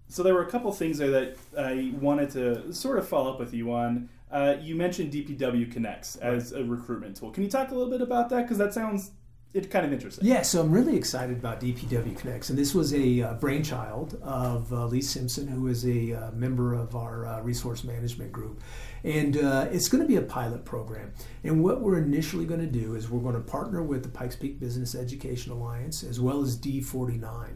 So 0.08 0.22
there 0.22 0.34
were 0.34 0.42
a 0.42 0.50
couple 0.50 0.72
things 0.72 0.98
there 0.98 1.10
that 1.10 1.36
I 1.56 1.92
wanted 2.00 2.30
to 2.30 2.72
sort 2.72 2.98
of 2.98 3.08
follow 3.08 3.32
up 3.32 3.38
with 3.38 3.54
you 3.54 3.72
on. 3.72 4.08
Uh, 4.30 4.56
you 4.60 4.74
mentioned 4.74 5.12
DPW 5.12 5.72
Connects 5.72 6.16
as 6.16 6.52
a 6.52 6.64
recruitment 6.64 7.16
tool. 7.16 7.30
Can 7.30 7.42
you 7.44 7.50
talk 7.50 7.70
a 7.70 7.74
little 7.74 7.90
bit 7.90 8.00
about 8.00 8.28
that? 8.30 8.42
Because 8.42 8.58
that 8.58 8.74
sounds 8.74 9.12
it's 9.52 9.66
kind 9.66 9.84
of 9.84 9.92
interesting. 9.92 10.24
Yeah, 10.24 10.42
so 10.42 10.60
I'm 10.60 10.70
really 10.70 10.96
excited 10.96 11.36
about 11.36 11.60
DPW 11.60 12.16
Connects, 12.16 12.50
and 12.50 12.58
this 12.58 12.72
was 12.72 12.94
a 12.94 13.22
uh, 13.22 13.34
brainchild 13.34 14.16
of 14.22 14.72
uh, 14.72 14.86
Lee 14.86 15.02
Simpson, 15.02 15.48
who 15.48 15.66
is 15.66 15.84
a 15.84 16.12
uh, 16.12 16.30
member 16.30 16.72
of 16.74 16.94
our 16.94 17.26
uh, 17.26 17.40
resource 17.40 17.82
management 17.82 18.30
group, 18.30 18.60
and 19.02 19.36
uh, 19.36 19.66
it's 19.72 19.88
going 19.88 20.02
to 20.02 20.06
be 20.06 20.16
a 20.16 20.22
pilot 20.22 20.64
program. 20.64 21.12
And 21.42 21.64
what 21.64 21.80
we're 21.80 21.98
initially 21.98 22.44
going 22.44 22.60
to 22.60 22.66
do 22.66 22.94
is 22.94 23.10
we're 23.10 23.20
going 23.20 23.34
to 23.34 23.40
partner 23.40 23.82
with 23.82 24.04
the 24.04 24.08
Pikes 24.08 24.36
Peak 24.36 24.60
Business 24.60 24.94
Education 24.94 25.50
Alliance 25.50 26.04
as 26.04 26.20
well 26.20 26.42
as 26.42 26.56
D49, 26.56 27.48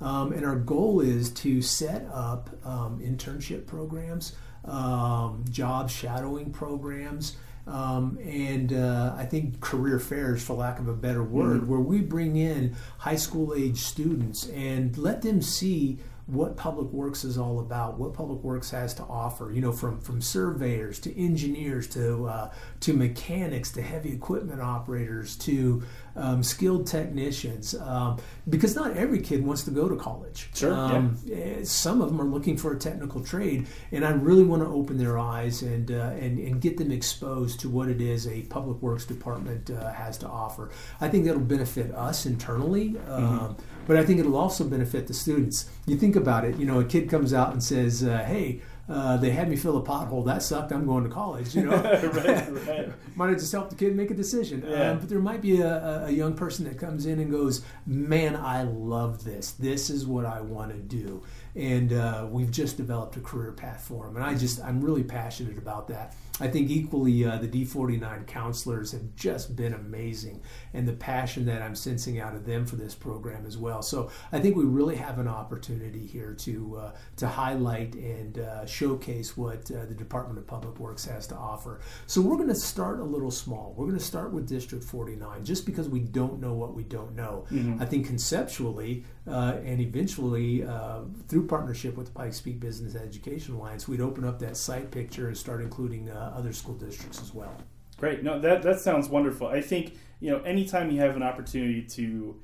um, 0.00 0.32
and 0.32 0.46
our 0.46 0.56
goal 0.56 1.00
is 1.00 1.30
to 1.32 1.62
set 1.62 2.06
up 2.12 2.50
um, 2.64 3.00
internship 3.00 3.66
programs, 3.66 4.36
um, 4.66 5.44
job 5.50 5.90
shadowing 5.90 6.52
programs. 6.52 7.36
Um, 7.66 8.18
and 8.24 8.72
uh, 8.72 9.14
I 9.16 9.24
think 9.24 9.60
career 9.60 9.98
fairs, 9.98 10.42
for 10.42 10.54
lack 10.54 10.78
of 10.78 10.88
a 10.88 10.94
better 10.94 11.22
word, 11.22 11.62
mm-hmm. 11.62 11.70
where 11.70 11.80
we 11.80 12.00
bring 12.00 12.36
in 12.36 12.74
high 12.98 13.16
school 13.16 13.54
age 13.54 13.78
students 13.78 14.48
and 14.48 14.96
let 14.98 15.22
them 15.22 15.42
see 15.42 15.98
what 16.30 16.56
public 16.56 16.88
works 16.92 17.24
is 17.24 17.36
all 17.36 17.60
about, 17.60 17.98
what 17.98 18.14
public 18.14 18.42
works 18.42 18.70
has 18.70 18.94
to 18.94 19.02
offer. 19.04 19.50
You 19.52 19.60
know, 19.60 19.72
from 19.72 20.00
from 20.00 20.20
surveyors 20.20 20.98
to 21.00 21.18
engineers 21.18 21.86
to 21.88 22.26
uh, 22.26 22.52
to 22.80 22.92
mechanics 22.92 23.72
to 23.72 23.82
heavy 23.82 24.12
equipment 24.12 24.60
operators 24.60 25.36
to 25.36 25.82
um, 26.16 26.42
skilled 26.42 26.86
technicians, 26.86 27.74
um, 27.74 28.18
because 28.48 28.74
not 28.74 28.96
every 28.96 29.20
kid 29.20 29.44
wants 29.44 29.64
to 29.64 29.70
go 29.70 29.88
to 29.88 29.96
college. 29.96 30.48
Sure. 30.54 30.72
Um, 30.74 31.16
yeah. 31.24 31.64
Some 31.64 32.00
of 32.00 32.08
them 32.08 32.20
are 32.20 32.24
looking 32.24 32.56
for 32.56 32.72
a 32.72 32.78
technical 32.78 33.22
trade, 33.22 33.66
and 33.92 34.04
I 34.04 34.10
really 34.10 34.44
want 34.44 34.62
to 34.62 34.68
open 34.68 34.98
their 34.98 35.18
eyes 35.18 35.62
and 35.62 35.90
uh, 35.90 36.14
and 36.20 36.38
and 36.38 36.60
get 36.60 36.76
them 36.76 36.90
exposed 36.90 37.60
to 37.60 37.68
what 37.68 37.88
it 37.88 38.00
is 38.00 38.26
a 38.26 38.42
public 38.42 38.80
works 38.82 39.04
department 39.04 39.70
uh, 39.70 39.92
has 39.92 40.18
to 40.18 40.28
offer. 40.28 40.70
I 41.00 41.08
think 41.08 41.24
that'll 41.24 41.40
benefit 41.40 41.92
us 41.94 42.26
internally, 42.26 42.96
um, 43.08 43.24
mm-hmm. 43.24 43.79
But 43.90 43.98
I 43.98 44.04
think 44.04 44.20
it'll 44.20 44.36
also 44.36 44.62
benefit 44.62 45.08
the 45.08 45.14
students. 45.14 45.68
You 45.84 45.96
think 45.96 46.14
about 46.14 46.44
it. 46.44 46.56
You 46.58 46.64
know, 46.64 46.78
a 46.78 46.84
kid 46.84 47.10
comes 47.10 47.34
out 47.34 47.52
and 47.52 47.60
says, 47.60 48.04
uh, 48.04 48.18
"Hey." 48.18 48.60
Uh, 48.90 49.16
they 49.16 49.30
had 49.30 49.48
me 49.48 49.54
fill 49.54 49.76
a 49.76 49.82
pothole. 49.82 50.26
That 50.26 50.42
sucked. 50.42 50.72
I'm 50.72 50.84
going 50.84 51.04
to 51.04 51.10
college. 51.10 51.54
You 51.54 51.66
know, 51.66 51.76
right, 51.76 52.66
right. 52.66 52.92
might 53.14 53.28
have 53.28 53.38
just 53.38 53.52
helped 53.52 53.70
the 53.70 53.76
kid 53.76 53.94
make 53.94 54.10
a 54.10 54.14
decision. 54.14 54.64
Yeah. 54.66 54.90
Um, 54.90 54.98
but 54.98 55.08
there 55.08 55.20
might 55.20 55.40
be 55.40 55.60
a, 55.60 56.06
a, 56.06 56.10
young 56.10 56.34
person 56.34 56.64
that 56.64 56.76
comes 56.76 57.06
in 57.06 57.20
and 57.20 57.30
goes, 57.30 57.64
"Man, 57.86 58.34
I 58.34 58.64
love 58.64 59.22
this. 59.22 59.52
This 59.52 59.90
is 59.90 60.06
what 60.06 60.26
I 60.26 60.40
want 60.40 60.72
to 60.72 60.78
do." 60.78 61.22
And 61.54 61.92
uh, 61.92 62.26
we've 62.28 62.50
just 62.50 62.76
developed 62.76 63.16
a 63.16 63.20
career 63.20 63.52
path 63.52 63.82
for 63.82 64.06
them. 64.06 64.16
And 64.16 64.24
I 64.24 64.34
just, 64.34 64.62
I'm 64.62 64.80
really 64.80 65.02
passionate 65.02 65.58
about 65.58 65.88
that. 65.88 66.14
I 66.40 66.48
think 66.48 66.70
equally 66.70 67.24
uh, 67.24 67.36
the 67.36 67.48
D49 67.48 68.26
counselors 68.26 68.92
have 68.92 69.14
just 69.14 69.56
been 69.56 69.74
amazing, 69.74 70.42
and 70.72 70.88
the 70.88 70.94
passion 70.94 71.44
that 71.46 71.60
I'm 71.60 71.74
sensing 71.74 72.18
out 72.18 72.34
of 72.34 72.46
them 72.46 72.64
for 72.64 72.76
this 72.76 72.94
program 72.94 73.44
as 73.46 73.58
well. 73.58 73.82
So 73.82 74.10
I 74.32 74.40
think 74.40 74.56
we 74.56 74.64
really 74.64 74.96
have 74.96 75.18
an 75.18 75.28
opportunity 75.28 76.06
here 76.06 76.32
to 76.40 76.76
uh, 76.76 76.92
to 77.16 77.28
highlight 77.28 77.94
and 77.94 78.38
uh, 78.38 78.64
showcase 78.80 79.36
what 79.36 79.70
uh, 79.70 79.84
the 79.84 79.94
Department 79.94 80.38
of 80.38 80.46
Public 80.46 80.78
Works 80.80 81.04
has 81.04 81.26
to 81.26 81.36
offer. 81.36 81.80
So 82.06 82.22
we're 82.22 82.36
going 82.36 82.48
to 82.48 82.54
start 82.54 83.00
a 83.00 83.04
little 83.04 83.30
small. 83.30 83.74
We're 83.76 83.86
going 83.86 83.98
to 83.98 84.04
start 84.04 84.32
with 84.32 84.48
District 84.48 84.82
49, 84.82 85.44
just 85.44 85.66
because 85.66 85.88
we 85.88 86.00
don't 86.00 86.40
know 86.40 86.54
what 86.54 86.74
we 86.74 86.84
don't 86.84 87.14
know. 87.14 87.44
Mm-hmm. 87.50 87.82
I 87.82 87.84
think 87.84 88.06
conceptually 88.06 89.04
uh, 89.26 89.58
and 89.64 89.80
eventually 89.80 90.64
uh, 90.64 91.00
through 91.28 91.46
partnership 91.46 91.96
with 91.96 92.06
the 92.06 92.12
Pikes 92.12 92.40
Peak 92.40 92.58
Business 92.58 92.94
Education 92.94 93.54
Alliance, 93.54 93.86
we'd 93.86 94.00
open 94.00 94.24
up 94.24 94.38
that 94.38 94.56
site 94.56 94.90
picture 94.90 95.28
and 95.28 95.36
start 95.36 95.60
including 95.60 96.10
other 96.10 96.52
school 96.52 96.74
districts 96.74 97.20
as 97.20 97.34
well. 97.34 97.54
Great. 97.98 98.22
No, 98.22 98.40
that 98.40 98.62
that 98.62 98.80
sounds 98.80 99.08
wonderful. 99.08 99.46
I 99.46 99.60
think 99.60 99.98
you 100.20 100.30
know 100.30 100.40
anytime 100.42 100.90
you 100.90 101.00
have 101.00 101.16
an 101.16 101.22
opportunity 101.22 101.82
to 101.82 102.40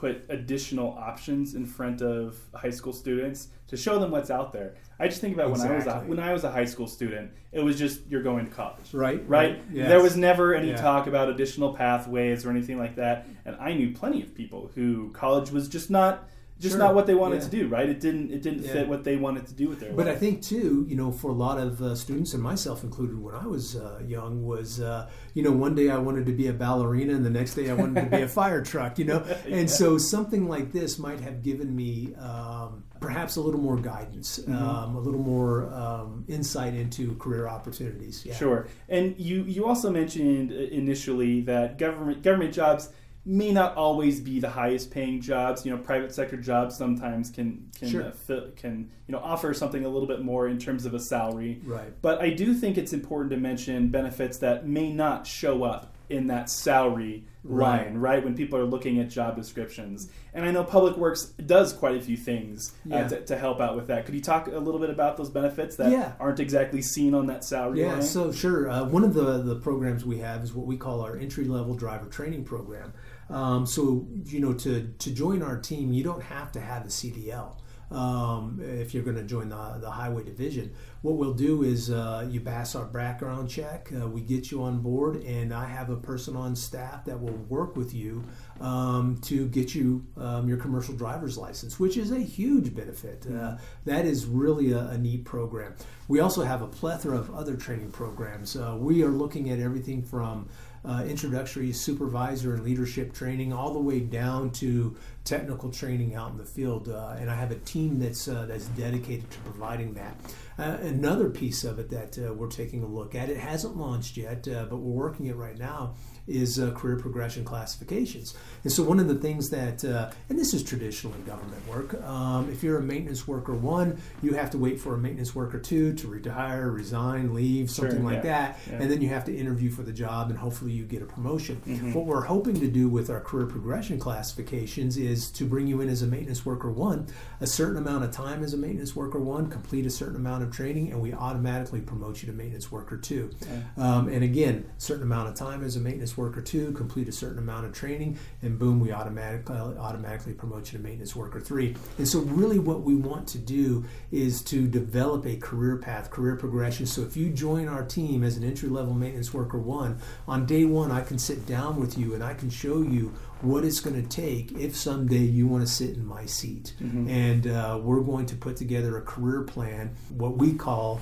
put 0.00 0.24
additional 0.30 0.96
options 0.98 1.54
in 1.54 1.66
front 1.66 2.00
of 2.00 2.38
high 2.54 2.70
school 2.70 2.92
students 2.92 3.48
to 3.68 3.76
show 3.76 3.98
them 3.98 4.10
what's 4.10 4.30
out 4.30 4.50
there. 4.50 4.74
I 4.98 5.08
just 5.08 5.20
think 5.20 5.34
about 5.34 5.50
exactly. 5.50 5.76
when 5.76 5.82
I 5.82 5.84
was 5.84 6.04
a, 6.04 6.08
when 6.08 6.18
I 6.18 6.32
was 6.32 6.44
a 6.44 6.50
high 6.50 6.64
school 6.64 6.86
student, 6.86 7.32
it 7.52 7.60
was 7.60 7.78
just 7.78 8.06
you're 8.08 8.22
going 8.22 8.46
to 8.46 8.50
college, 8.50 8.94
right? 8.94 9.20
Right. 9.28 9.52
right. 9.52 9.62
Yes. 9.70 9.88
There 9.88 10.02
was 10.02 10.16
never 10.16 10.54
any 10.54 10.70
yeah. 10.70 10.76
talk 10.76 11.06
about 11.06 11.28
additional 11.28 11.74
pathways 11.74 12.46
or 12.46 12.50
anything 12.50 12.78
like 12.78 12.96
that, 12.96 13.26
and 13.44 13.56
I 13.60 13.74
knew 13.74 13.92
plenty 13.92 14.22
of 14.22 14.34
people 14.34 14.70
who 14.74 15.10
college 15.10 15.50
was 15.50 15.68
just 15.68 15.90
not 15.90 16.30
just 16.60 16.74
Sure. 16.74 16.78
not 16.78 16.94
what 16.94 17.06
they 17.06 17.14
wanted 17.14 17.36
Yeah. 17.42 17.48
to 17.48 17.50
do, 17.50 17.68
right? 17.68 17.88
It 17.88 18.00
didn't 18.00 18.30
it 18.30 18.42
didn't 18.42 18.62
Yeah. 18.64 18.72
fit 18.74 18.88
what 18.88 19.02
they 19.02 19.16
wanted 19.16 19.46
to 19.46 19.54
do 19.54 19.68
with 19.68 19.80
their 19.80 19.92
But 19.94 20.06
I 20.08 20.14
think 20.14 20.42
too, 20.42 20.84
you 20.88 20.94
know, 20.94 21.10
for 21.10 21.28
a 21.30 21.34
lot 21.34 21.58
of 21.58 21.80
uh, 21.82 21.94
students 21.94 22.34
and 22.34 22.42
myself 22.42 22.84
included, 22.84 23.18
when 23.20 23.34
I 23.34 23.46
was 23.46 23.74
uh, 23.76 24.00
young, 24.06 24.44
was 24.44 24.80
uh, 24.80 25.08
you 25.34 25.42
know, 25.42 25.52
one 25.52 25.74
day 25.74 25.88
I 25.90 25.98
wanted 25.98 26.26
to 26.26 26.32
be 26.32 26.46
a 26.48 26.52
ballerina, 26.52 27.14
and 27.14 27.24
the 27.24 27.30
next 27.30 27.54
day 27.54 27.70
I 27.70 27.74
wanted 27.74 28.04
to 28.10 28.16
be 28.16 28.22
a 28.22 28.28
fire 28.40 28.62
truck, 28.62 28.98
you 28.98 29.06
know, 29.06 29.24
and 29.48 29.68
so 29.70 29.96
something 29.98 30.48
like 30.48 30.70
this 30.72 30.98
might 30.98 31.20
have 31.20 31.42
given 31.42 31.74
me 31.74 32.14
um, 32.16 32.84
perhaps 33.00 33.36
a 33.36 33.40
little 33.40 33.60
more 33.60 33.76
guidance, 33.78 34.38
Mm-hmm. 34.40 34.52
um, 34.52 34.96
a 34.96 35.00
little 35.00 35.22
more 35.22 35.72
um, 35.72 36.24
insight 36.28 36.74
into 36.74 37.14
career 37.14 37.48
opportunities. 37.48 38.24
Yeah. 38.26 38.34
Sure. 38.34 38.66
And 38.88 39.14
you 39.18 39.42
you 39.44 39.64
also 39.66 39.90
mentioned 39.90 40.52
uh, 40.52 40.56
initially 40.56 41.40
that 41.42 41.78
government 41.78 42.22
government 42.22 42.52
jobs 42.52 42.90
may 43.24 43.52
not 43.52 43.76
always 43.76 44.20
be 44.20 44.40
the 44.40 44.48
highest 44.48 44.90
paying 44.90 45.20
jobs. 45.20 45.64
You 45.66 45.72
know, 45.72 45.78
private 45.78 46.14
sector 46.14 46.36
jobs 46.36 46.76
sometimes 46.76 47.30
can 47.30 47.68
can 47.78 47.88
Sure. 47.88 48.02
uh, 48.04 48.10
fi- 48.12 48.50
can 48.56 48.90
you 49.06 49.12
know 49.12 49.18
offer 49.18 49.52
something 49.54 49.84
a 49.84 49.88
little 49.88 50.08
bit 50.08 50.22
more 50.22 50.48
in 50.48 50.58
terms 50.58 50.86
of 50.86 50.94
a 50.94 51.00
salary. 51.00 51.60
Right. 51.64 51.92
But 52.02 52.20
I 52.20 52.30
do 52.30 52.54
think 52.54 52.78
it's 52.78 52.92
important 52.92 53.30
to 53.32 53.36
mention 53.36 53.88
benefits 53.88 54.38
that 54.38 54.66
may 54.66 54.92
not 54.92 55.26
show 55.26 55.64
up 55.64 55.94
in 56.08 56.26
that 56.28 56.48
salary. 56.50 57.24
Line, 57.42 57.96
right? 57.96 58.22
When 58.22 58.34
people 58.34 58.58
are 58.58 58.64
looking 58.64 58.98
at 59.00 59.08
job 59.08 59.34
descriptions. 59.36 60.10
And 60.34 60.44
I 60.44 60.50
know 60.50 60.62
Public 60.62 60.96
Works 60.96 61.24
does 61.46 61.72
quite 61.72 61.96
a 61.96 62.00
few 62.00 62.16
things 62.16 62.72
uh, 62.92 63.08
to, 63.08 63.24
to 63.24 63.36
help 63.38 63.60
out 63.60 63.76
with 63.76 63.86
that. 63.86 64.04
Could 64.04 64.14
you 64.14 64.20
talk 64.20 64.46
a 64.46 64.58
little 64.58 64.78
bit 64.80 64.90
about 64.90 65.16
those 65.16 65.30
benefits 65.30 65.76
that 65.76 65.90
Yeah. 65.90 66.12
aren't 66.20 66.38
exactly 66.40 66.82
seen 66.82 67.14
on 67.14 67.26
that 67.26 67.42
salary 67.44 67.80
Yeah, 67.80 67.92
line? 67.94 68.02
so 68.02 68.30
sure. 68.30 68.68
Uh, 68.68 68.84
one 68.84 69.04
of 69.04 69.14
the, 69.14 69.38
the 69.42 69.56
programs 69.56 70.04
we 70.04 70.18
have 70.18 70.42
is 70.44 70.52
what 70.52 70.66
we 70.66 70.76
call 70.76 71.00
our 71.00 71.16
entry 71.16 71.44
level 71.46 71.74
driver 71.74 72.06
training 72.06 72.44
program. 72.44 72.92
Um, 73.30 73.64
so, 73.64 74.06
you 74.24 74.40
know, 74.40 74.52
to, 74.54 74.92
to 74.98 75.10
join 75.10 75.42
our 75.42 75.56
team, 75.56 75.92
you 75.92 76.02
don't 76.04 76.22
have 76.24 76.52
to 76.52 76.60
have 76.60 76.84
a 76.84 76.88
CDL 76.88 77.56
um, 77.90 78.60
if 78.62 78.94
you're 78.94 79.02
going 79.02 79.16
to 79.16 79.24
join 79.24 79.48
the, 79.48 79.78
the 79.80 79.90
highway 79.90 80.22
division. 80.22 80.72
What 81.02 81.16
we'll 81.16 81.34
do 81.34 81.62
is 81.62 81.90
uh, 81.90 82.28
you 82.30 82.40
pass 82.40 82.74
our 82.74 82.84
background 82.84 83.48
check, 83.48 83.90
uh, 83.98 84.06
we 84.06 84.20
get 84.20 84.50
you 84.50 84.62
on 84.62 84.80
board, 84.80 85.16
and 85.24 85.52
I 85.52 85.64
have 85.64 85.88
a 85.90 85.96
person 85.96 86.36
on 86.36 86.54
staff 86.54 87.04
that 87.06 87.20
will 87.20 87.36
work 87.48 87.76
with 87.76 87.94
you 87.94 88.22
um, 88.60 89.18
to 89.22 89.48
get 89.48 89.74
you 89.74 90.04
um, 90.18 90.48
your 90.48 90.58
commercial 90.58 90.94
driver's 90.94 91.38
license, 91.38 91.80
which 91.80 91.96
is 91.96 92.10
a 92.10 92.18
huge 92.18 92.74
benefit. 92.74 93.26
Uh, 93.26 93.56
that 93.86 94.04
is 94.04 94.26
really 94.26 94.72
a, 94.72 94.88
a 94.88 94.98
neat 94.98 95.24
program. 95.24 95.74
We 96.06 96.20
also 96.20 96.42
have 96.42 96.60
a 96.60 96.66
plethora 96.66 97.16
of 97.16 97.34
other 97.34 97.56
training 97.56 97.92
programs. 97.92 98.56
Uh, 98.56 98.76
we 98.78 99.02
are 99.02 99.10
looking 99.10 99.50
at 99.50 99.58
everything 99.58 100.02
from 100.02 100.48
uh, 100.84 101.04
introductory 101.06 101.72
supervisor 101.72 102.54
and 102.54 102.64
leadership 102.64 103.12
training 103.12 103.52
all 103.52 103.72
the 103.72 103.80
way 103.80 104.00
down 104.00 104.50
to 104.50 104.96
technical 105.24 105.70
training 105.70 106.14
out 106.14 106.30
in 106.30 106.38
the 106.38 106.44
field. 106.44 106.88
Uh, 106.88 107.16
and 107.18 107.30
I 107.30 107.34
have 107.34 107.50
a 107.50 107.56
team 107.56 107.98
that's 107.98 108.28
uh, 108.28 108.46
that's 108.46 108.66
dedicated 108.68 109.30
to 109.30 109.38
providing 109.40 109.94
that. 109.94 110.16
Uh, 110.58 110.76
another 110.82 111.30
piece 111.30 111.64
of 111.64 111.78
it 111.78 111.88
that 111.90 112.18
uh, 112.18 112.32
we're 112.34 112.50
taking 112.50 112.82
a 112.82 112.86
look 112.86 113.14
at, 113.14 113.30
it 113.30 113.38
hasn't 113.38 113.76
launched 113.76 114.16
yet, 114.16 114.46
uh, 114.48 114.66
but 114.68 114.76
we're 114.76 115.06
working 115.06 115.26
it 115.26 115.36
right 115.36 115.58
now, 115.58 115.94
is 116.30 116.58
uh, 116.58 116.70
career 116.72 116.96
progression 116.96 117.44
classifications. 117.44 118.34
And 118.64 118.72
so, 118.72 118.82
one 118.82 119.00
of 119.00 119.08
the 119.08 119.14
things 119.14 119.50
that, 119.50 119.84
uh, 119.84 120.10
and 120.28 120.38
this 120.38 120.54
is 120.54 120.62
traditionally 120.62 121.18
government 121.26 121.66
work, 121.68 122.02
um, 122.04 122.48
if 122.50 122.62
you're 122.62 122.78
a 122.78 122.82
maintenance 122.82 123.26
worker 123.26 123.54
one, 123.54 124.00
you 124.22 124.32
have 124.34 124.50
to 124.50 124.58
wait 124.58 124.80
for 124.80 124.94
a 124.94 124.98
maintenance 124.98 125.34
worker 125.34 125.58
two 125.58 125.92
to 125.94 126.08
retire, 126.08 126.70
resign, 126.70 127.34
leave, 127.34 127.70
Sure, 127.70 127.88
something 127.88 128.04
like 128.04 128.16
yeah, 128.16 128.22
that. 128.22 128.58
yeah. 128.70 128.78
And 128.82 128.90
then 128.90 129.00
you 129.02 129.08
have 129.08 129.24
to 129.26 129.36
interview 129.36 129.70
for 129.70 129.82
the 129.82 129.92
job, 129.92 130.30
and 130.30 130.38
hopefully 130.38 130.72
you 130.72 130.84
get 130.84 131.02
a 131.02 131.06
promotion. 131.06 131.60
Mhm. 131.66 131.94
What 131.94 132.06
we're 132.06 132.22
hoping 132.22 132.58
to 132.60 132.68
do 132.68 132.88
with 132.88 133.10
our 133.10 133.20
career 133.20 133.46
progression 133.46 133.98
classifications 133.98 134.96
is 134.96 135.30
to 135.32 135.44
bring 135.44 135.66
you 135.66 135.80
in 135.80 135.88
as 135.88 136.02
a 136.02 136.06
maintenance 136.06 136.44
worker 136.46 136.70
one, 136.70 137.06
a 137.40 137.46
certain 137.46 137.76
amount 137.76 138.04
of 138.04 138.10
time 138.10 138.42
as 138.44 138.54
a 138.54 138.56
maintenance 138.56 138.94
worker 138.94 139.18
one, 139.18 139.48
complete 139.48 139.86
a 139.86 139.90
certain 139.90 140.16
amount 140.16 140.42
of 140.42 140.50
training, 140.50 140.90
and 140.92 141.00
we 141.00 141.12
automatically 141.12 141.80
promote 141.80 142.22
you 142.22 142.26
to 142.30 142.32
maintenance 142.34 142.70
worker 142.70 142.96
two. 142.96 143.30
Um, 143.76 144.08
and 144.08 144.22
again, 144.22 144.66
certain 144.78 145.02
amount 145.02 145.28
of 145.28 145.34
time 145.34 145.64
as 145.64 145.76
a 145.76 145.80
maintenance 145.80 146.16
worker 146.20 146.42
two, 146.42 146.72
complete 146.72 147.08
a 147.08 147.12
certain 147.12 147.38
amount 147.38 147.66
of 147.66 147.72
training, 147.72 148.18
and 148.42 148.58
boom, 148.58 148.78
we 148.78 148.92
automatically 148.92 149.56
automatically 149.56 150.34
promote 150.34 150.70
you 150.70 150.78
to 150.78 150.84
maintenance 150.84 151.16
worker 151.16 151.40
three. 151.40 151.74
And 151.98 152.06
so, 152.06 152.20
really, 152.20 152.58
what 152.58 152.82
we 152.82 152.94
want 152.94 153.26
to 153.28 153.38
do 153.38 153.84
is 154.12 154.42
to 154.42 154.68
develop 154.68 155.26
a 155.26 155.36
career 155.36 155.76
path, 155.76 156.10
career 156.10 156.36
progression. 156.36 156.86
So, 156.86 157.02
if 157.02 157.16
you 157.16 157.30
join 157.30 157.66
our 157.66 157.84
team 157.84 158.22
as 158.22 158.36
an 158.36 158.44
entry 158.44 158.68
level 158.68 158.94
maintenance 158.94 159.32
worker 159.34 159.58
one, 159.58 159.98
on 160.28 160.46
day 160.46 160.64
one, 160.64 160.92
I 160.92 161.00
can 161.00 161.18
sit 161.18 161.46
down 161.46 161.80
with 161.80 161.98
you 161.98 162.14
and 162.14 162.22
I 162.22 162.34
can 162.34 162.50
show 162.50 162.82
you 162.82 163.12
what 163.40 163.64
it's 163.64 163.80
going 163.80 164.00
to 164.00 164.08
take 164.08 164.52
if 164.52 164.76
someday 164.76 165.16
you 165.18 165.46
want 165.46 165.66
to 165.66 165.72
sit 165.72 165.90
in 165.90 166.04
my 166.04 166.26
seat. 166.26 166.74
And 167.08 167.46
uh, 167.46 167.80
we're 167.82 168.02
going 168.02 168.26
to 168.26 168.36
put 168.36 168.56
together 168.56 168.98
a 168.98 169.02
career 169.02 169.42
plan, 169.42 169.96
what 170.10 170.36
we 170.36 170.52
call 170.52 171.00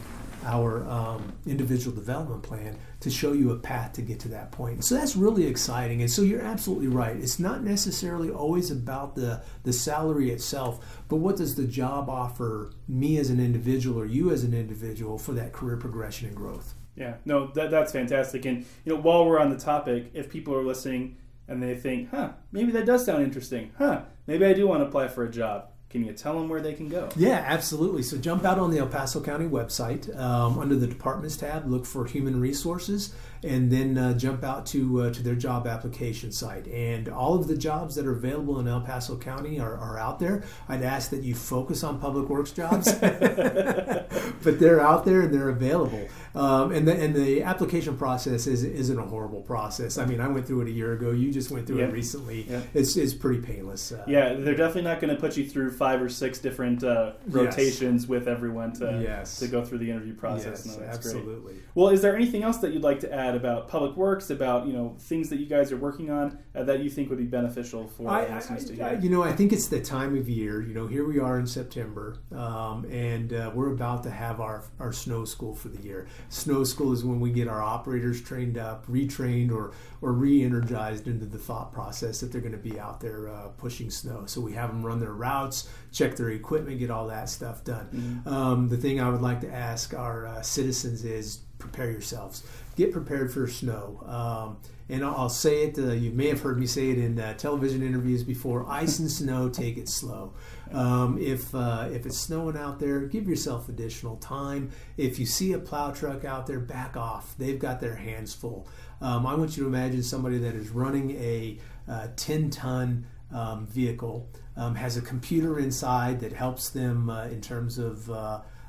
our 0.49 0.89
um, 0.89 1.33
individual 1.47 1.95
development 1.95 2.43
plan 2.43 2.79
to 3.01 3.11
show 3.11 3.33
you 3.33 3.53
a 3.53 3.57
path 3.57 3.93
to 3.93 4.03
get 4.03 4.19
to 4.21 4.29
that 4.29 4.51
point. 4.51 4.83
So 4.83 4.95
that's 4.95 5.15
really 5.15 5.47
exciting. 5.47 6.01
And 6.01 6.11
so 6.11 6.23
you're 6.23 6.41
absolutely 6.41 6.89
right. 6.89 7.17
It's 7.17 7.39
not 7.39 7.63
necessarily 7.63 8.31
always 8.31 8.71
about 8.71 9.15
the, 9.15 9.43
the 9.65 9.73
salary 9.73 10.31
itself, 10.31 11.05
but 11.09 11.17
what 11.17 11.37
does 11.37 11.55
the 11.55 11.67
job 11.67 12.09
offer 12.09 12.73
me 12.89 13.19
as 13.19 13.29
an 13.29 13.39
individual 13.39 14.01
or 14.01 14.07
you 14.07 14.31
as 14.31 14.43
an 14.43 14.55
individual 14.55 15.19
for 15.19 15.33
that 15.33 15.53
career 15.53 15.77
progression 15.77 16.29
and 16.29 16.37
growth? 16.37 16.75
Yeah, 16.97 17.15
no, 17.27 17.49
that, 17.49 17.71
that's 17.71 17.93
fantastic. 17.93 18.45
And 18.47 18.65
you 18.85 18.95
know, 18.95 19.01
while 19.01 19.27
we're 19.27 19.39
on 19.39 19.51
the 19.51 19.59
topic, 19.59 20.11
if 20.15 20.31
people 20.31 20.55
are 20.55 20.65
listening 20.65 21.17
and 21.47 21.63
they 21.63 21.77
think, 21.77 22.11
"Huh, 22.11 22.31
maybe 22.51 22.73
that 22.73 22.87
does 22.87 23.05
sound 23.07 23.23
interesting. 23.23 23.71
Huh, 23.79 24.03
maybe 24.27 24.45
I 24.45 24.53
do 24.53 24.67
want 24.67 24.83
to 24.83 24.87
apply 24.87 25.07
for 25.07 25.25
a 25.25 25.31
job." 25.31 25.69
Can 25.91 26.05
you 26.05 26.13
tell 26.13 26.35
them 26.35 26.51
where 26.51 26.61
they 26.61 26.75
can 26.75 26.89
go? 26.89 27.09
Yeah, 27.17 27.43
absolutely. 27.47 28.03
So 28.03 28.19
jump 28.19 28.45
out 28.45 28.59
on 28.59 28.71
the 28.71 28.79
El 28.79 28.89
Paso 28.89 29.23
County 29.23 29.47
website 29.47 30.15
um, 30.19 30.59
under 30.59 30.77
the 30.77 30.87
departments 30.87 31.37
tab, 31.37 31.67
look 31.67 31.87
for 31.87 32.05
human 32.05 32.41
resources, 32.41 33.15
and 33.43 33.71
then 33.71 33.97
uh, 33.97 34.15
jump 34.15 34.43
out 34.45 34.67
to 34.67 35.03
uh, 35.03 35.13
to 35.13 35.23
their 35.23 35.35
job 35.35 35.67
application 35.67 36.33
site. 36.33 36.67
And 36.69 37.09
all 37.09 37.35
of 37.35 37.47
the 37.49 37.57
jobs 37.57 37.95
that 37.97 38.07
are 38.07 38.13
available 38.13 38.59
in 38.61 38.69
El 38.69 38.81
Paso 38.81 39.17
County 39.17 39.59
are, 39.61 39.77
are 39.77 39.99
out 39.99 40.19
there. 40.19 40.43
I'd 40.69 40.83
ask 40.83 41.11
that 41.11 41.23
you 41.23 41.35
focus 41.35 41.85
on 41.85 42.01
public 42.01 42.29
works 42.29 42.51
jobs, 42.53 42.93
but 42.99 44.59
they're 44.59 44.81
out 44.81 45.05
there 45.05 45.23
and 45.23 45.33
they're 45.35 45.49
available. 45.51 46.09
Um, 46.35 46.73
and 46.73 46.87
the 46.87 46.95
and 46.95 47.15
the 47.15 47.43
application 47.43 47.97
process 47.97 48.47
is 48.47 48.63
isn't 48.63 48.99
a 48.99 49.03
horrible 49.07 49.43
process. 49.43 49.99
I 49.99 50.05
mean, 50.05 50.21
I 50.21 50.29
went 50.29 50.47
through 50.47 50.63
it 50.63 50.69
a 50.69 50.73
year 50.73 50.93
ago. 50.93 51.11
You 51.11 51.33
just 51.33 51.51
went 51.51 51.67
through 51.67 51.79
Yeah. 51.79 51.87
it 51.87 51.93
recently. 51.93 52.47
Yeah. 52.49 52.61
It's 52.75 52.97
it's 52.97 53.15
pretty 53.15 53.41
painless. 53.41 53.93
Uh, 53.93 54.05
Yeah, 54.07 54.35
they're 54.35 54.55
definitely 54.55 54.83
not 54.83 55.01
going 55.01 55.15
to 55.15 55.21
put 55.21 55.37
you 55.37 55.49
through 55.49 55.73
five 55.73 56.01
or 56.03 56.09
six 56.09 56.39
different 56.39 56.85
uh, 56.85 57.13
Yes. 57.27 57.35
rotations 57.35 58.07
with 58.07 58.29
everyone 58.29 58.73
to 58.75 59.01
Yes. 59.03 59.39
to 59.41 59.49
go 59.49 59.65
through 59.65 59.79
the 59.79 59.91
interview 59.91 60.15
process. 60.15 60.65
Yes, 60.67 60.77
no, 60.79 60.85
that's 60.85 60.99
great. 60.99 61.17
absolutely. 61.17 61.55
Well, 61.75 61.89
is 61.89 62.03
there 62.03 62.15
anything 62.15 62.43
else 62.43 62.59
that 62.59 62.73
you'd 62.73 62.83
like 62.83 63.01
to 63.01 63.13
add 63.13 63.28
about 63.35 63.69
public 63.69 63.97
works, 63.97 64.31
about 64.31 64.67
you 64.67 64.73
know 64.73 64.97
things 64.99 65.29
that 65.31 65.39
you 65.39 65.47
guys 65.47 65.73
are 65.73 65.77
working 65.77 66.11
on 66.11 66.39
uh, 66.55 66.63
that 66.65 66.81
you 66.81 66.91
think 66.91 67.09
would 67.11 67.19
be 67.19 67.25
beneficial 67.25 67.87
for 67.87 68.09
I, 68.09 68.33
listeners 68.35 68.65
to 68.67 68.75
hear? 68.75 68.99
You 69.01 69.11
know, 69.11 69.23
I 69.23 69.33
think 69.33 69.53
it's 69.53 69.69
the 69.69 69.81
time 69.81 70.17
of 70.17 70.29
year. 70.29 70.61
You 70.61 70.75
know, 70.75 70.87
here 70.87 71.07
we 71.07 71.19
are 71.19 71.39
in 71.39 71.47
September, 71.47 72.19
um, 72.35 72.85
and 72.91 73.33
uh, 73.33 73.51
we're 73.55 73.73
about 73.73 74.03
to 74.05 74.11
have 74.11 74.41
our 74.41 74.65
our 74.79 74.93
snow 74.93 75.25
school 75.25 75.55
for 75.55 75.69
the 75.69 75.83
year. 75.83 76.07
Snow 76.29 76.65
school 76.65 76.93
is 76.93 77.05
when 77.05 77.21
we 77.21 77.31
get 77.31 77.49
our 77.49 77.63
operators 77.63 78.23
trained 78.23 78.59
up, 78.59 78.87
retrained, 78.87 79.53
or 79.53 79.73
or 80.01 80.13
re-energized 80.13 81.07
into 81.07 81.27
the 81.27 81.39
thought 81.39 81.73
process 81.73 82.21
that 82.21 82.31
they're 82.31 82.41
going 82.41 82.53
to 82.53 82.59
be 82.59 82.79
out 82.79 83.01
there 83.01 83.29
uh, 83.29 83.49
pushing 83.57 83.91
snow. 83.91 84.25
So 84.27 84.41
we 84.41 84.53
have 84.53 84.71
them 84.71 84.85
run 84.85 85.01
their 85.01 85.13
routes, 85.13 85.69
check 85.93 86.17
their 86.17 86.31
equipment, 86.31 86.79
get 86.79 86.91
all 86.91 87.09
that 87.09 87.29
stuff 87.29 87.65
done. 87.65 88.23
Um, 88.27 88.69
the 88.69 88.77
thing 88.77 89.01
I 89.01 89.09
would 89.11 89.23
like 89.23 89.41
to 89.41 89.53
ask 89.53 89.95
our 89.95 90.27
uh, 90.27 90.43
citizens 90.43 91.05
is 91.05 91.41
prepare 91.59 91.91
yourselves. 91.91 92.45
Get 92.77 92.93
prepared 92.93 93.33
for 93.33 93.47
snow. 93.47 94.03
Um, 94.07 94.59
and 94.89 95.05
I'll, 95.05 95.15
I'll 95.15 95.29
say 95.29 95.65
it. 95.65 95.79
Uh, 95.79 95.93
you 95.93 96.11
may 96.11 96.29
have 96.29 96.41
heard 96.41 96.59
me 96.59 96.67
say 96.67 96.91
it 96.91 96.99
in 96.99 97.19
uh, 97.19 97.35
television 97.35 97.83
interviews 97.83 98.23
before. 98.23 98.67
Ice 98.69 98.99
and 98.99 99.11
snow, 99.11 99.49
take 99.49 99.77
it 99.77 99.89
slow. 99.89 100.33
Um, 100.73 101.19
if 101.19 101.55
uh, 101.55 101.89
if 101.93 102.07
it's 102.07 102.19
snowing 102.19 102.57
out 102.57 102.79
there, 102.79 103.01
give 103.01 103.29
yourself 103.29 103.69
additional 103.69 104.17
time. 104.17 104.71
If 104.97 105.19
you 105.19 105.27
see 105.27 105.53
a 105.53 105.59
plow 105.59 105.91
truck 105.91 106.25
out 106.25 106.47
there, 106.47 106.61
back 106.61 106.97
off. 106.97 107.35
They've 107.39 107.59
got 107.59 107.81
their 107.81 107.97
hands 107.97 108.35
full. 108.35 108.69
Um, 109.01 109.27
I 109.27 109.35
want 109.35 109.57
you 109.57 109.65
to 109.65 109.69
imagine 109.69 110.03
somebody 110.03 110.39
that 110.39 110.55
is 110.55 110.71
running 110.71 111.11
a 111.13 111.59
uh, 111.89 112.09
10 112.17 112.51
ton 112.51 113.07
um, 113.33 113.67
vehicle, 113.67 114.29
um, 114.57 114.75
has 114.75 114.97
a 114.97 115.03
computer 115.03 115.59
inside 115.59 116.21
that 116.21 116.33
helps 116.33 116.71
them 116.71 117.11
uh, 117.11 117.27
in 117.27 117.41
terms 117.41 117.79
of 117.79 118.11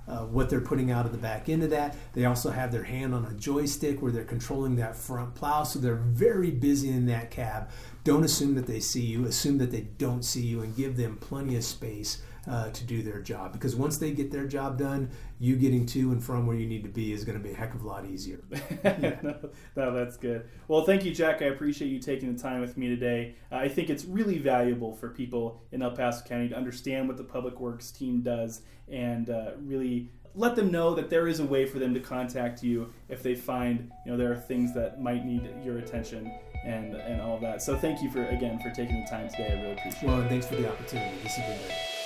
uh, 0.09 0.25
what 0.25 0.49
they're 0.49 0.59
putting 0.59 0.91
out 0.91 1.05
of 1.05 1.11
the 1.11 1.17
back 1.17 1.47
end 1.47 1.63
of 1.63 1.69
that. 1.69 1.95
They 2.13 2.25
also 2.25 2.49
have 2.49 2.71
their 2.71 2.83
hand 2.83 3.13
on 3.13 3.25
a 3.25 3.33
joystick 3.33 4.01
where 4.01 4.11
they're 4.11 4.23
controlling 4.23 4.75
that 4.77 4.95
front 4.95 5.35
plow, 5.35 5.63
so 5.63 5.79
they're 5.79 5.95
very 5.95 6.51
busy 6.51 6.89
in 6.89 7.05
that 7.05 7.29
cab. 7.31 7.69
Don't 8.03 8.23
assume 8.23 8.55
that 8.55 8.65
they 8.65 8.79
see 8.79 9.05
you, 9.05 9.25
assume 9.25 9.59
that 9.59 9.71
they 9.71 9.87
don't 9.97 10.23
see 10.23 10.41
you, 10.41 10.61
and 10.61 10.75
give 10.75 10.97
them 10.97 11.17
plenty 11.17 11.55
of 11.55 11.63
space 11.63 12.21
uh, 12.47 12.69
to 12.71 12.83
do 12.83 13.01
their 13.01 13.21
job. 13.21 13.53
Because 13.53 13.75
once 13.75 13.97
they 13.97 14.11
get 14.11 14.31
their 14.31 14.45
job 14.45 14.77
done, 14.77 15.09
you 15.39 15.55
getting 15.55 15.85
to 15.87 16.11
and 16.11 16.23
from 16.23 16.47
where 16.47 16.55
you 16.55 16.67
need 16.67 16.83
to 16.83 16.89
be 16.89 17.13
is 17.13 17.23
going 17.23 17.37
to 17.37 17.43
be 17.43 17.51
a 17.51 17.55
heck 17.55 17.73
of 17.73 17.83
a 17.83 17.87
lot 17.87 18.05
easier. 18.05 18.39
no, 18.83 19.37
no, 19.75 19.93
that's 19.93 20.17
good. 20.17 20.47
Well, 20.67 20.83
thank 20.83 21.05
you, 21.05 21.13
Jack. 21.13 21.41
I 21.41 21.45
appreciate 21.45 21.89
you 21.89 21.99
taking 21.99 22.33
the 22.33 22.41
time 22.41 22.61
with 22.61 22.77
me 22.77 22.87
today. 22.87 23.35
Uh, 23.51 23.57
I 23.57 23.67
think 23.67 23.89
it's 23.89 24.05
really 24.05 24.37
valuable 24.37 24.93
for 24.93 25.09
people 25.09 25.61
in 25.71 25.81
El 25.81 25.91
Paso 25.91 26.23
County 26.25 26.49
to 26.49 26.55
understand 26.55 27.07
what 27.07 27.17
the 27.17 27.23
Public 27.23 27.59
Works 27.59 27.91
team 27.91 28.21
does 28.21 28.61
and 28.87 29.29
uh, 29.29 29.51
really 29.61 30.09
let 30.35 30.55
them 30.55 30.71
know 30.71 30.93
that 30.95 31.09
there 31.09 31.27
is 31.27 31.39
a 31.39 31.45
way 31.45 31.65
for 31.65 31.79
them 31.79 31.93
to 31.93 31.99
contact 31.99 32.63
you 32.63 32.93
if 33.07 33.23
they 33.23 33.35
find 33.35 33.91
you 34.05 34.11
know 34.11 34.17
there 34.17 34.31
are 34.31 34.37
things 34.37 34.73
that 34.73 35.01
might 35.01 35.25
need 35.25 35.49
your 35.63 35.79
attention 35.79 36.31
and 36.65 36.95
and 36.95 37.21
all 37.21 37.39
that. 37.39 37.61
So 37.61 37.77
thank 37.77 38.01
you 38.01 38.09
for 38.11 38.25
again 38.27 38.59
for 38.59 38.69
taking 38.69 39.03
the 39.03 39.09
time 39.09 39.29
today. 39.29 39.57
I 39.57 39.61
really 39.61 39.73
appreciate 39.73 40.03
well, 40.03 40.17
it. 40.17 40.19
Well, 40.19 40.29
thanks 40.29 40.47
for 40.47 40.55
the 40.55 40.69
opportunity. 40.69 41.17
This 41.23 41.35
has 41.35 41.47
been 41.47 41.67
great. 41.67 41.98